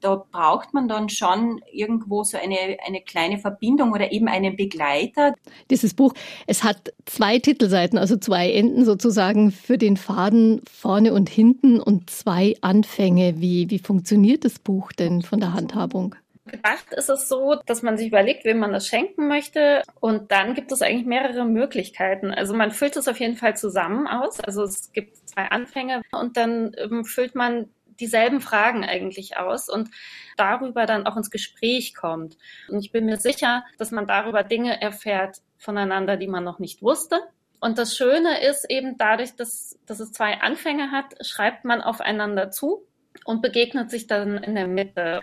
[0.00, 5.34] da braucht man dann schon irgendwo so eine, eine kleine Verbindung oder eben einen Begleiter.
[5.68, 6.14] Dieses Buch,
[6.46, 12.08] es hat zwei Titelseiten, also zwei Enden sozusagen für den Faden vorne und hinten und
[12.08, 13.42] zwei Anfänge.
[13.42, 16.14] Wie, wie funktioniert das Buch denn von der Handhabung?
[16.46, 19.82] Gedacht ist es so, dass man sich überlegt, wem man das schenken möchte.
[20.00, 22.32] Und dann gibt es eigentlich mehrere Möglichkeiten.
[22.32, 24.40] Also man füllt es auf jeden Fall zusammen aus.
[24.40, 29.88] Also es gibt zwei Anfänge und dann ähm, füllt man dieselben Fragen eigentlich aus und
[30.36, 32.36] darüber dann auch ins Gespräch kommt.
[32.68, 36.82] Und ich bin mir sicher, dass man darüber Dinge erfährt voneinander, die man noch nicht
[36.82, 37.20] wusste.
[37.60, 42.50] Und das Schöne ist eben dadurch, dass, dass es zwei Anfänge hat, schreibt man aufeinander
[42.50, 42.86] zu
[43.24, 45.20] und begegnet sich dann in der Mitte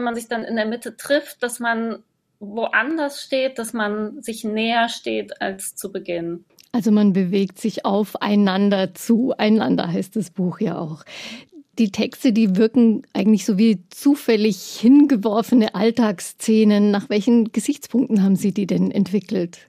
[0.00, 2.02] wenn man sich dann in der Mitte trifft, dass man
[2.38, 6.46] woanders steht, dass man sich näher steht als zu Beginn.
[6.72, 9.34] Also man bewegt sich aufeinander zu.
[9.36, 11.04] Einander heißt das Buch ja auch.
[11.78, 16.90] Die Texte, die wirken eigentlich so wie zufällig hingeworfene Alltagsszenen.
[16.90, 19.68] Nach welchen Gesichtspunkten haben Sie die denn entwickelt?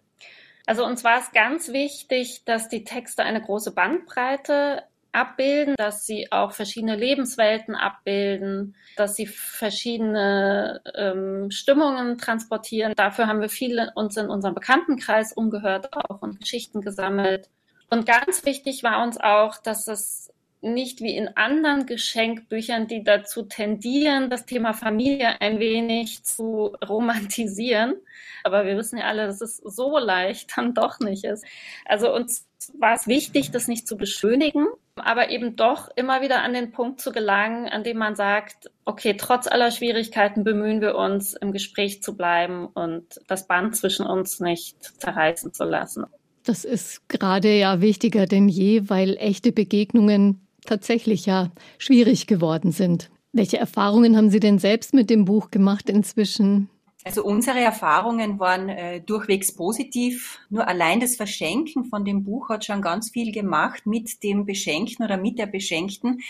[0.65, 6.31] Also uns war es ganz wichtig, dass die Texte eine große Bandbreite abbilden, dass sie
[6.31, 12.93] auch verschiedene Lebenswelten abbilden, dass sie verschiedene ähm, Stimmungen transportieren.
[12.95, 17.49] Dafür haben wir viele uns in unserem Bekanntenkreis umgehört auch und Geschichten gesammelt.
[17.89, 23.43] Und ganz wichtig war uns auch, dass es nicht wie in anderen Geschenkbüchern, die dazu
[23.43, 27.95] tendieren, das Thema Familie ein wenig zu romantisieren.
[28.43, 31.45] Aber wir wissen ja alle, dass es so leicht dann doch nicht ist.
[31.85, 32.47] Also uns
[32.77, 34.67] war es wichtig, das nicht zu beschönigen,
[35.01, 39.15] aber eben doch immer wieder an den Punkt zu gelangen, an dem man sagt, okay,
[39.17, 44.39] trotz aller Schwierigkeiten bemühen wir uns, im Gespräch zu bleiben und das Band zwischen uns
[44.39, 46.05] nicht zerreißen zu lassen.
[46.43, 53.09] Das ist gerade ja wichtiger denn je, weil echte Begegnungen tatsächlich ja schwierig geworden sind.
[53.33, 56.69] Welche Erfahrungen haben Sie denn selbst mit dem Buch gemacht inzwischen?
[57.03, 60.39] Also unsere Erfahrungen waren äh, durchwegs positiv.
[60.49, 65.03] Nur allein das Verschenken von dem Buch hat schon ganz viel gemacht mit dem Beschenkten
[65.03, 66.21] oder mit der Beschenkten.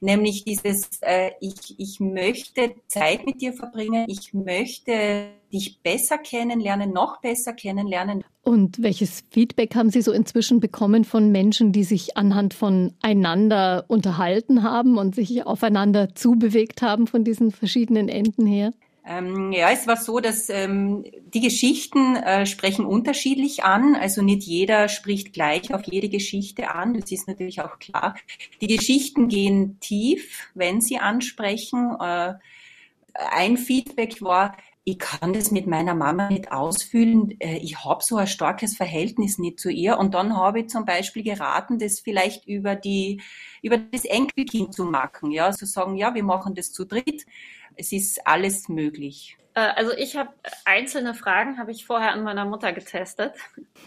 [0.00, 6.92] Nämlich dieses, äh, ich, ich möchte Zeit mit dir verbringen, ich möchte dich besser kennenlernen,
[6.92, 8.24] noch besser kennenlernen.
[8.42, 13.84] Und welches Feedback haben Sie so inzwischen bekommen von Menschen, die sich anhand von einander
[13.86, 18.72] unterhalten haben und sich aufeinander zubewegt haben von diesen verschiedenen Enden her?
[19.10, 23.96] Ähm, ja, es war so, dass ähm, die Geschichten äh, sprechen unterschiedlich an.
[23.96, 26.92] Also nicht jeder spricht gleich auf jede Geschichte an.
[26.92, 28.16] Das ist natürlich auch klar.
[28.60, 31.96] Die Geschichten gehen tief, wenn sie ansprechen.
[31.98, 32.34] Äh,
[33.14, 34.54] ein Feedback war,
[34.84, 37.40] ich kann das mit meiner Mama nicht ausfüllen.
[37.40, 39.96] Äh, ich habe so ein starkes Verhältnis nicht zu ihr.
[39.98, 43.22] Und dann habe ich zum Beispiel geraten, das vielleicht über die,
[43.62, 45.30] über das Enkelkind zu machen.
[45.30, 47.24] Ja, zu sagen, ja, wir machen das zu dritt
[47.78, 49.38] es ist alles möglich.
[49.54, 50.30] Äh, also ich habe
[50.64, 53.34] einzelne Fragen, habe ich vorher an meiner Mutter getestet.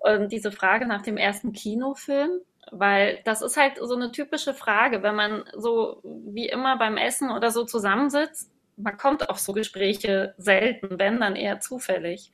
[0.00, 2.30] Und diese Frage nach dem ersten Kinofilm,
[2.70, 7.30] weil das ist halt so eine typische Frage, wenn man so wie immer beim Essen
[7.30, 12.30] oder so zusammensitzt, man kommt auf so Gespräche selten, wenn dann eher zufällig.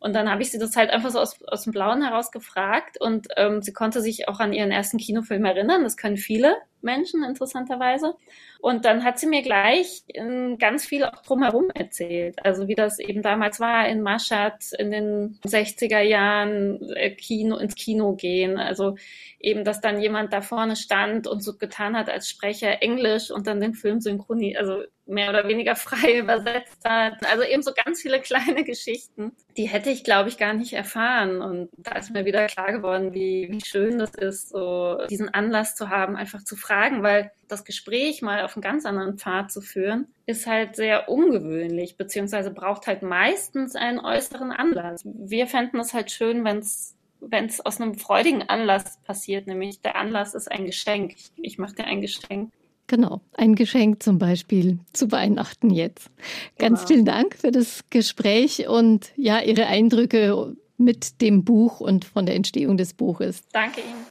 [0.00, 2.98] Und dann habe ich sie das halt einfach so aus, aus dem Blauen heraus gefragt
[2.98, 5.82] und ähm, sie konnte sich auch an ihren ersten Kinofilm erinnern.
[5.82, 8.14] Das können viele Menschen interessanterweise.
[8.60, 12.44] Und dann hat sie mir gleich ähm, ganz viel auch drumherum erzählt.
[12.44, 17.74] Also wie das eben damals war in Mashhad in den 60er Jahren äh, Kino ins
[17.74, 18.58] Kino gehen.
[18.58, 18.96] Also
[19.38, 23.46] eben, dass dann jemand da vorne stand und so getan hat als Sprecher Englisch und
[23.46, 27.14] dann den Film synchronisiert, also mehr oder weniger frei übersetzt hat.
[27.30, 31.42] Also eben so ganz viele kleine Geschichten, die hätte ich, glaube ich, gar nicht erfahren.
[31.42, 35.74] Und da ist mir wieder klar geworden, wie, wie schön das ist, so diesen Anlass
[35.74, 39.60] zu haben, einfach zu fragen, weil das Gespräch mal auf einen ganz anderen Pfad zu
[39.60, 45.02] führen, ist halt sehr ungewöhnlich, beziehungsweise braucht halt meistens einen äußeren Anlass.
[45.04, 49.80] Wir fänden es halt schön, wenn es wenn es aus einem freudigen Anlass passiert, nämlich
[49.82, 51.12] der Anlass ist ein Geschenk.
[51.16, 52.50] Ich, ich mache dir ein Geschenk.
[52.90, 56.10] Genau, ein Geschenk zum Beispiel zu Weihnachten jetzt.
[56.58, 56.88] Ganz genau.
[56.88, 62.34] vielen Dank für das Gespräch und ja, Ihre Eindrücke mit dem Buch und von der
[62.34, 63.42] Entstehung des Buches.
[63.52, 64.06] Danke Ihnen.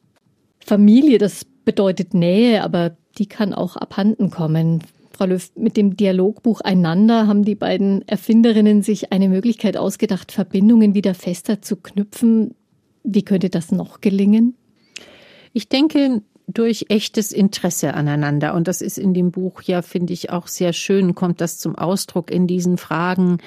[0.65, 4.82] Familie, das bedeutet Nähe, aber die kann auch abhanden kommen.
[5.11, 10.93] Frau Löw, mit dem Dialogbuch Einander haben die beiden Erfinderinnen sich eine Möglichkeit ausgedacht, Verbindungen
[10.93, 12.55] wieder fester zu knüpfen.
[13.03, 14.55] Wie könnte das noch gelingen?
[15.51, 16.21] Ich denke,
[16.54, 18.56] durch echtes Interesse aneinander.
[18.56, 21.76] Und das ist in dem Buch ja, finde ich, auch sehr schön, kommt das zum
[21.76, 23.38] Ausdruck in diesen Fragen,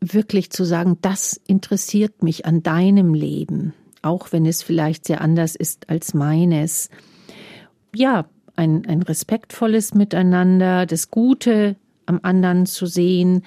[0.00, 3.72] wirklich zu sagen, das interessiert mich an deinem Leben,
[4.02, 6.90] auch wenn es vielleicht sehr anders ist als meines.
[7.94, 8.26] Ja,
[8.56, 11.76] ein, ein respektvolles Miteinander, das Gute
[12.06, 13.42] am anderen zu sehen.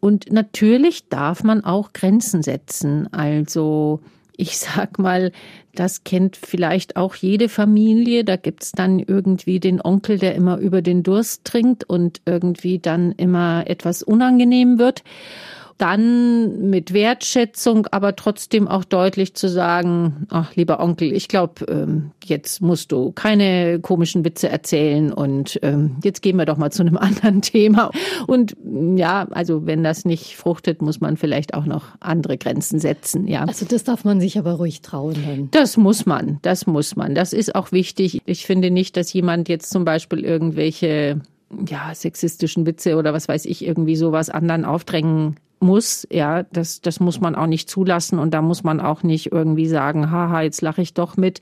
[0.00, 3.12] Und natürlich darf man auch Grenzen setzen.
[3.12, 4.00] Also
[4.38, 5.32] ich sag mal,
[5.74, 8.24] das kennt vielleicht auch jede Familie.
[8.24, 13.12] Da gibt's dann irgendwie den Onkel, der immer über den Durst trinkt und irgendwie dann
[13.12, 15.02] immer etwas unangenehm wird
[15.78, 22.10] dann mit Wertschätzung, aber trotzdem auch deutlich zu sagen, ach lieber Onkel, ich glaube, ähm,
[22.24, 26.82] jetzt musst du keine komischen Witze erzählen und ähm, jetzt gehen wir doch mal zu
[26.82, 27.90] einem anderen Thema.
[28.26, 28.56] Und
[28.96, 33.28] ja, also wenn das nicht fruchtet, muss man vielleicht auch noch andere Grenzen setzen.
[33.28, 33.44] Ja.
[33.44, 35.14] Also das darf man sich aber ruhig trauen.
[35.24, 35.48] Dann.
[35.52, 37.14] Das muss man, das muss man.
[37.14, 38.20] Das ist auch wichtig.
[38.26, 41.20] Ich finde nicht, dass jemand jetzt zum Beispiel irgendwelche
[41.66, 47.00] ja, sexistischen Witze oder was weiß ich, irgendwie sowas anderen aufdrängen muss, ja, das, das
[47.00, 50.62] muss man auch nicht zulassen und da muss man auch nicht irgendwie sagen, haha, jetzt
[50.62, 51.40] lache ich doch mit.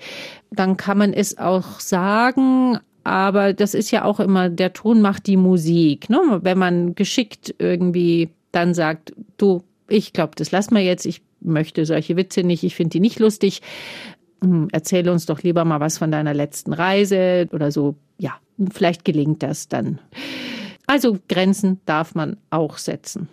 [0.51, 5.27] Dann kann man es auch sagen, aber das ist ja auch immer, der Ton macht
[5.27, 6.11] die Musik.
[6.11, 6.41] Ne?
[6.43, 11.85] Wenn man geschickt irgendwie dann sagt, du, ich glaube, das lassen wir jetzt, ich möchte
[11.85, 13.61] solche Witze nicht, ich finde die nicht lustig.
[14.43, 17.97] Hm, erzähle uns doch lieber mal was von deiner letzten Reise oder so.
[18.17, 18.41] Ja,
[18.73, 19.99] vielleicht gelingt das dann.
[20.87, 23.29] Also Grenzen darf man auch setzen.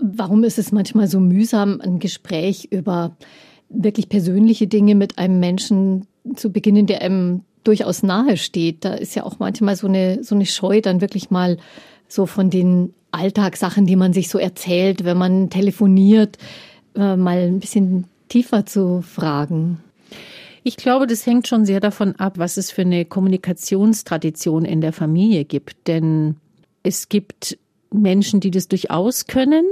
[0.00, 3.16] Warum ist es manchmal so mühsam, ein Gespräch über
[3.68, 8.84] wirklich persönliche Dinge mit einem Menschen zu beginnen, der einem durchaus nahe steht?
[8.84, 11.58] Da ist ja auch manchmal so eine, so eine Scheu, dann wirklich mal
[12.08, 16.38] so von den Alltagssachen, die man sich so erzählt, wenn man telefoniert,
[16.94, 19.78] äh, mal ein bisschen tiefer zu fragen.
[20.62, 24.92] Ich glaube, das hängt schon sehr davon ab, was es für eine Kommunikationstradition in der
[24.92, 25.86] Familie gibt.
[25.86, 26.36] Denn
[26.82, 27.58] es gibt
[27.90, 29.64] Menschen, die das durchaus können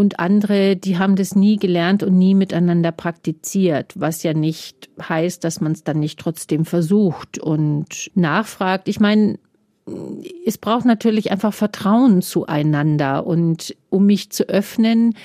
[0.00, 5.44] und andere, die haben das nie gelernt und nie miteinander praktiziert, was ja nicht heißt,
[5.44, 8.88] dass man es dann nicht trotzdem versucht und nachfragt.
[8.88, 9.38] Ich meine,
[10.46, 15.16] es braucht natürlich einfach Vertrauen zueinander und um mich zu öffnen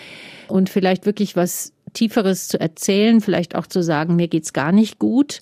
[0.49, 4.99] und vielleicht wirklich was Tieferes zu erzählen, vielleicht auch zu sagen, mir geht's gar nicht
[4.99, 5.41] gut.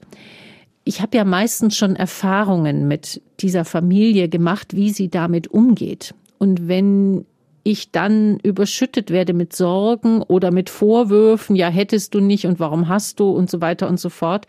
[0.84, 6.13] Ich habe ja meistens schon Erfahrungen mit dieser Familie gemacht, wie sie damit umgeht.
[6.38, 7.25] Und wenn
[7.64, 12.89] ich dann überschüttet werde mit Sorgen oder mit Vorwürfen, ja, hättest du nicht und warum
[12.89, 14.45] hast du und so weiter und so fort,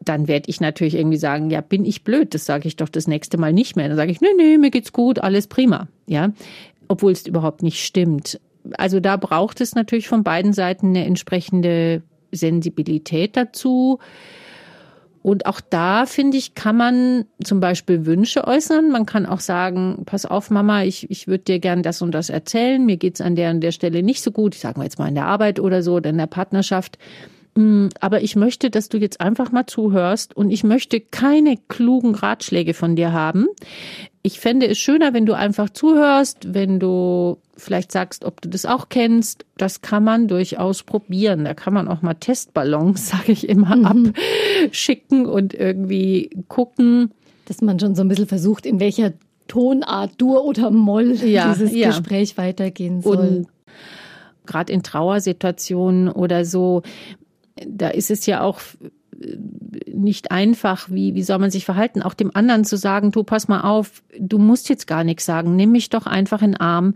[0.00, 3.06] dann werde ich natürlich irgendwie sagen, ja, bin ich blöd, das sage ich doch das
[3.06, 3.88] nächste Mal nicht mehr.
[3.88, 6.32] Dann sage ich, nee, nee, mir geht's gut, alles prima, ja,
[6.88, 8.40] obwohl es überhaupt nicht stimmt.
[8.78, 13.98] Also da braucht es natürlich von beiden Seiten eine entsprechende Sensibilität dazu.
[15.22, 18.90] Und auch da, finde ich, kann man zum Beispiel Wünsche äußern.
[18.90, 22.28] Man kann auch sagen, pass auf, Mama, ich, ich würde dir gern das und das
[22.28, 22.84] erzählen.
[22.84, 24.54] Mir geht's an der und der Stelle nicht so gut.
[24.54, 26.98] Ich sage mal jetzt mal in der Arbeit oder so oder in der Partnerschaft.
[27.54, 32.14] Mm, aber ich möchte, dass du jetzt einfach mal zuhörst und ich möchte keine klugen
[32.14, 33.46] Ratschläge von dir haben.
[34.24, 38.66] Ich fände es schöner, wenn du einfach zuhörst, wenn du vielleicht sagst, ob du das
[38.66, 39.44] auch kennst.
[39.56, 41.44] Das kann man durchaus probieren.
[41.44, 44.12] Da kann man auch mal Testballons, sage ich immer, mhm.
[44.66, 47.10] abschicken und irgendwie gucken.
[47.46, 49.12] Dass man schon so ein bisschen versucht, in welcher
[49.48, 51.88] Tonart, Dur oder Moll, ja, dieses ja.
[51.88, 53.16] Gespräch weitergehen soll.
[53.16, 53.46] Und
[54.46, 56.82] gerade in Trauersituationen oder so,
[57.66, 58.60] da ist es ja auch
[59.92, 63.48] nicht einfach, wie, wie soll man sich verhalten, auch dem anderen zu sagen, du pass
[63.48, 66.94] mal auf, du musst jetzt gar nichts sagen, nimm mich doch einfach in den Arm.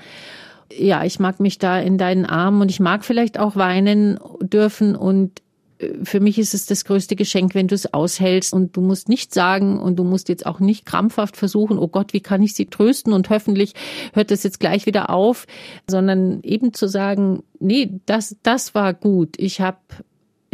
[0.77, 4.97] Ja, ich mag mich da in deinen Arm und ich mag vielleicht auch weinen dürfen
[4.97, 5.41] und
[5.79, 9.09] äh, für mich ist es das größte Geschenk, wenn du es aushältst und du musst
[9.09, 12.55] nicht sagen und du musst jetzt auch nicht krampfhaft versuchen, oh Gott, wie kann ich
[12.55, 13.75] sie trösten und hoffentlich
[14.13, 15.47] hört das jetzt gleich wieder auf,
[15.89, 19.37] sondern eben zu sagen, nee, das, das war gut.
[19.39, 19.79] Ich habe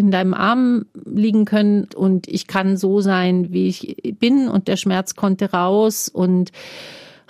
[0.02, 4.76] in deinem Arm liegen können und ich kann so sein, wie ich bin und der
[4.76, 6.52] Schmerz konnte raus und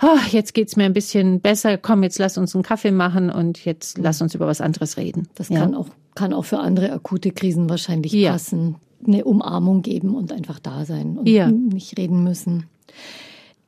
[0.01, 1.77] oh, jetzt geht's mir ein bisschen besser.
[1.77, 5.27] Komm, jetzt lass uns einen Kaffee machen und jetzt lass uns über was anderes reden.
[5.35, 5.59] Das ja.
[5.59, 8.33] kann auch kann auch für andere akute Krisen wahrscheinlich ja.
[8.33, 8.75] passen.
[9.05, 11.51] Eine Umarmung geben und einfach da sein und ja.
[11.51, 12.65] nicht reden müssen.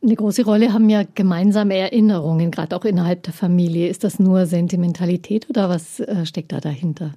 [0.02, 3.90] Eine große Rolle haben ja gemeinsame Erinnerungen, gerade auch innerhalb der Familie.
[3.90, 7.16] Ist das nur Sentimentalität oder was äh, steckt da dahinter?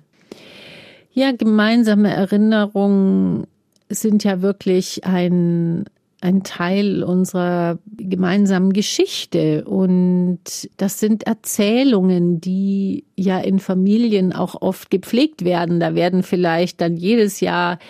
[1.19, 3.49] Ja, gemeinsame Erinnerungen
[3.89, 5.87] sind ja wirklich ein,
[6.21, 9.65] ein Teil unserer gemeinsamen Geschichte.
[9.65, 10.39] Und
[10.77, 15.81] das sind Erzählungen, die ja in Familien auch oft gepflegt werden.
[15.81, 17.81] Da werden vielleicht dann jedes Jahr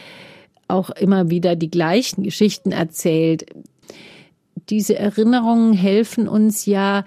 [0.66, 3.45] auch immer wieder die gleichen Geschichten erzählt.
[4.70, 7.05] Diese Erinnerungen helfen uns ja,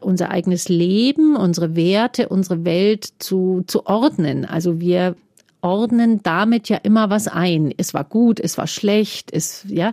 [0.00, 4.44] unser eigenes Leben, unsere Werte, unsere Welt zu, zu ordnen.
[4.44, 5.14] Also wir
[5.62, 7.72] ordnen damit ja immer was ein.
[7.76, 9.92] Es war gut, es war schlecht, es ja,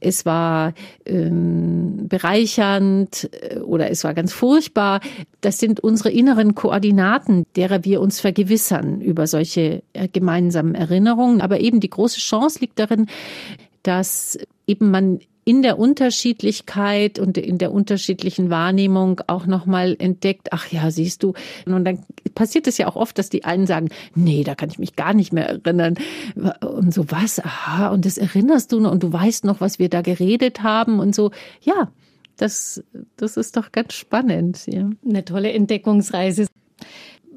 [0.00, 0.74] es war
[1.06, 5.00] ähm, bereichernd äh, oder es war ganz furchtbar.
[5.40, 11.40] Das sind unsere inneren Koordinaten, derer wir uns vergewissern über solche äh, gemeinsamen Erinnerungen.
[11.40, 13.06] Aber eben die große Chance liegt darin,
[13.82, 20.70] dass eben man in der Unterschiedlichkeit und in der unterschiedlichen Wahrnehmung auch nochmal entdeckt, ach
[20.70, 21.32] ja, siehst du.
[21.64, 24.78] Und dann passiert es ja auch oft, dass die einen sagen, nee, da kann ich
[24.78, 25.94] mich gar nicht mehr erinnern.
[26.60, 29.88] Und so was, aha, und das erinnerst du noch und du weißt noch, was wir
[29.88, 31.30] da geredet haben und so.
[31.62, 31.90] Ja,
[32.36, 32.84] das,
[33.16, 34.66] das ist doch ganz spannend.
[34.66, 34.90] Ja.
[35.02, 36.46] Eine tolle Entdeckungsreise.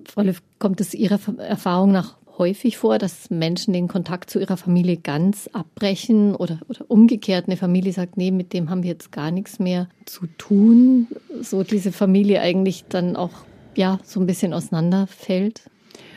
[0.04, 4.58] Frau Löw, kommt es Ihrer Erfahrung nach häufig vor, dass Menschen den Kontakt zu ihrer
[4.58, 9.12] Familie ganz abbrechen oder, oder umgekehrt eine Familie sagt, nee, mit dem haben wir jetzt
[9.12, 11.08] gar nichts mehr zu tun,
[11.40, 15.62] so diese Familie eigentlich dann auch ja so ein bisschen auseinanderfällt?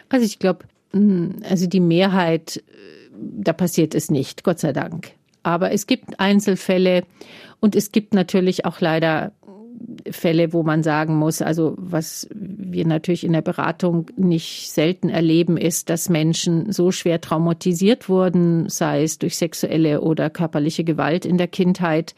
[0.09, 2.65] Also ich glaube, hm, also die Mehrheit,
[3.21, 5.13] da passiert es nicht, Gott sei Dank.
[5.43, 7.03] Aber es gibt Einzelfälle
[7.61, 9.33] und es gibt natürlich auch leider
[10.11, 15.57] Fälle, wo man sagen muss, also was wir natürlich in der Beratung nicht selten erleben,
[15.57, 21.39] ist, dass Menschen so schwer traumatisiert wurden, sei es durch sexuelle oder körperliche Gewalt in
[21.39, 22.15] der Kindheit.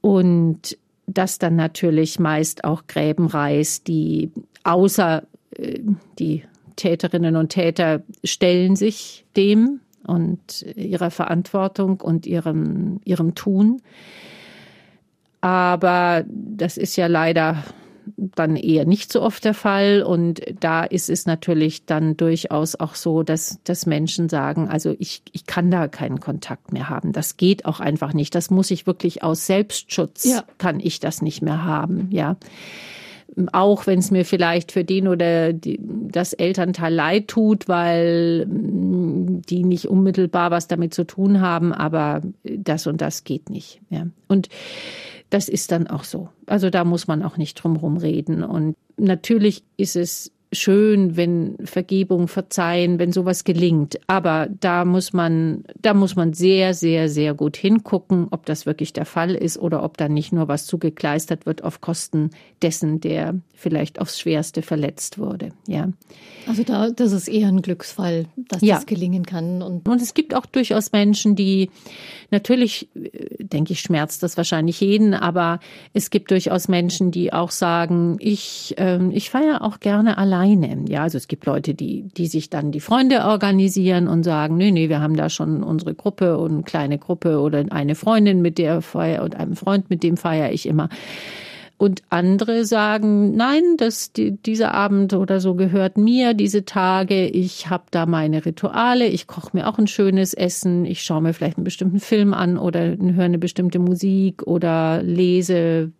[0.00, 4.30] Und das dann natürlich meist auch Gräben reißt, die
[4.64, 5.24] außer
[5.56, 5.80] äh,
[6.18, 6.44] die
[6.76, 13.82] Täterinnen und Täter stellen sich dem und ihrer Verantwortung und ihrem, ihrem Tun.
[15.40, 17.64] Aber das ist ja leider
[18.16, 20.02] dann eher nicht so oft der Fall.
[20.02, 25.22] Und da ist es natürlich dann durchaus auch so, dass, dass Menschen sagen, also ich,
[25.32, 27.12] ich kann da keinen Kontakt mehr haben.
[27.12, 28.34] Das geht auch einfach nicht.
[28.34, 30.44] Das muss ich wirklich aus Selbstschutz, ja.
[30.58, 32.36] kann ich das nicht mehr haben, ja.
[33.52, 39.42] Auch wenn es mir vielleicht für den oder die, das Elternteil leid tut, weil mm,
[39.48, 43.80] die nicht unmittelbar was damit zu tun haben, aber das und das geht nicht.
[43.88, 44.08] Ja.
[44.26, 44.48] Und
[45.30, 46.28] das ist dann auch so.
[46.46, 48.42] Also da muss man auch nicht drum reden.
[48.42, 54.00] Und natürlich ist es schön, wenn Vergebung, Verzeihen, wenn sowas gelingt.
[54.08, 58.92] Aber da muss man, da muss man sehr, sehr, sehr gut hingucken, ob das wirklich
[58.92, 62.30] der Fall ist oder ob da nicht nur was zugekleistert wird auf Kosten
[62.62, 65.50] dessen, der vielleicht aufs Schwerste verletzt wurde.
[65.68, 65.88] Ja.
[66.48, 68.76] Also da, das ist eher ein Glücksfall, dass ja.
[68.76, 69.62] das gelingen kann.
[69.62, 71.70] Und, und es gibt auch durchaus Menschen, die
[72.30, 75.60] natürlich, äh, denke ich, schmerzt das wahrscheinlich jeden, aber
[75.92, 80.84] es gibt durchaus Menschen, die auch sagen, ich, äh, ich feiere auch gerne allein alleine.
[80.88, 84.70] Ja, also es gibt Leute, die, die sich dann die Freunde organisieren und sagen, nee,
[84.70, 88.58] nee, wir haben da schon unsere Gruppe und eine kleine Gruppe oder eine Freundin, mit
[88.58, 90.88] der feier und einem Freund, mit dem feiere ich immer.
[91.76, 97.26] Und andere sagen, nein, das, die, dieser Abend oder so gehört mir, diese Tage.
[97.26, 101.32] Ich habe da meine Rituale, ich koche mir auch ein schönes Essen, ich schaue mir
[101.32, 105.92] vielleicht einen bestimmten Film an oder höre eine bestimmte Musik oder lese.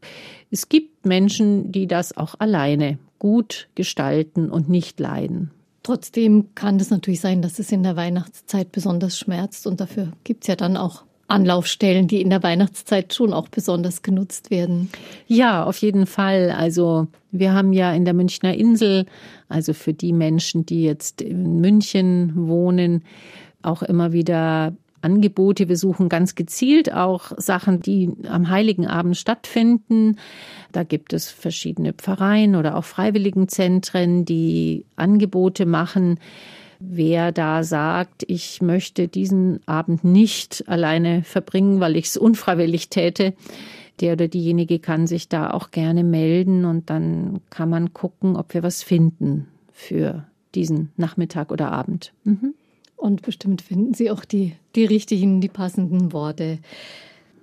[0.50, 5.52] Es gibt Menschen, die das auch alleine gut gestalten und nicht leiden.
[5.84, 10.42] Trotzdem kann es natürlich sein, dass es in der Weihnachtszeit besonders schmerzt und dafür gibt
[10.42, 14.90] es ja dann auch Anlaufstellen, die in der Weihnachtszeit schon auch besonders genutzt werden.
[15.28, 16.50] Ja, auf jeden Fall.
[16.50, 19.06] Also wir haben ja in der Münchner Insel,
[19.48, 23.04] also für die Menschen, die jetzt in München wohnen,
[23.62, 25.68] auch immer wieder Angebote.
[25.68, 30.16] Wir suchen ganz gezielt auch Sachen, die am Heiligen Abend stattfinden.
[30.72, 36.18] Da gibt es verschiedene Pfarreien oder auch Freiwilligenzentren, die Angebote machen.
[36.78, 43.34] Wer da sagt, ich möchte diesen Abend nicht alleine verbringen, weil ich es unfreiwillig täte,
[44.00, 48.54] der oder diejenige kann sich da auch gerne melden und dann kann man gucken, ob
[48.54, 50.24] wir was finden für
[50.54, 52.12] diesen Nachmittag oder Abend.
[52.24, 52.54] Mhm.
[53.00, 56.58] Und bestimmt finden Sie auch die, die richtigen, die passenden Worte.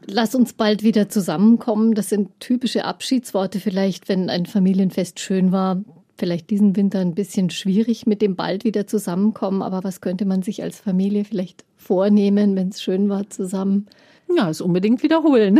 [0.05, 1.95] Lass uns bald wieder zusammenkommen.
[1.95, 5.81] Das sind typische Abschiedsworte vielleicht, wenn ein Familienfest schön war.
[6.15, 9.63] Vielleicht diesen Winter ein bisschen schwierig mit dem bald wieder zusammenkommen.
[9.63, 13.87] Aber was könnte man sich als Familie vielleicht vornehmen, wenn es schön war zusammen?
[14.35, 15.59] Ja, es unbedingt wiederholen.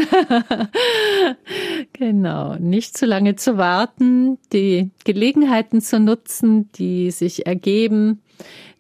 [1.94, 2.56] genau.
[2.58, 8.22] Nicht zu lange zu warten, die Gelegenheiten zu nutzen, die sich ergeben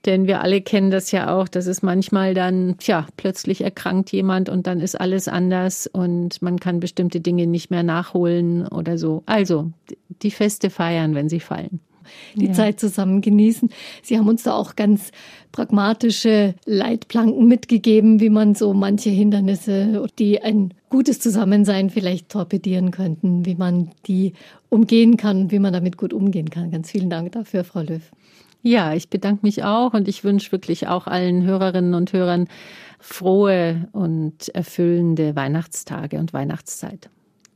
[0.07, 4.49] denn wir alle kennen das ja auch, dass es manchmal dann, tja, plötzlich erkrankt jemand
[4.49, 9.21] und dann ist alles anders und man kann bestimmte Dinge nicht mehr nachholen oder so.
[9.25, 9.71] Also
[10.23, 11.81] die Feste feiern, wenn sie fallen
[12.35, 12.53] die ja.
[12.53, 13.69] Zeit zusammen genießen.
[14.01, 15.11] Sie haben uns da auch ganz
[15.51, 23.45] pragmatische Leitplanken mitgegeben, wie man so manche Hindernisse, die ein gutes Zusammensein vielleicht torpedieren könnten,
[23.45, 24.33] wie man die
[24.69, 26.71] umgehen kann, wie man damit gut umgehen kann.
[26.71, 28.01] Ganz vielen Dank dafür, Frau Löw.
[28.61, 32.47] Ja, ich bedanke mich auch und ich wünsche wirklich auch allen Hörerinnen und Hörern
[32.99, 37.09] frohe und erfüllende Weihnachtstage und Weihnachtszeit.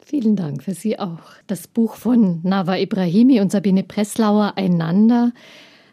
[0.06, 1.22] Vielen Dank für Sie auch.
[1.48, 5.32] Das Buch von Nava Ibrahimi und Sabine Presslauer Einander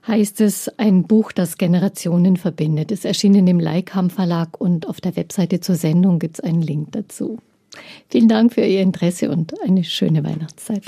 [0.07, 2.91] heißt es ein Buch, das Generationen verbindet.
[2.91, 6.93] Es erschienen im Leikam Verlag und auf der Webseite zur Sendung gibt es einen Link
[6.93, 7.39] dazu.
[8.09, 10.83] Vielen Dank für Ihr Interesse und eine schöne Weihnachtszeit.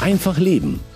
[0.00, 0.80] Einfach leben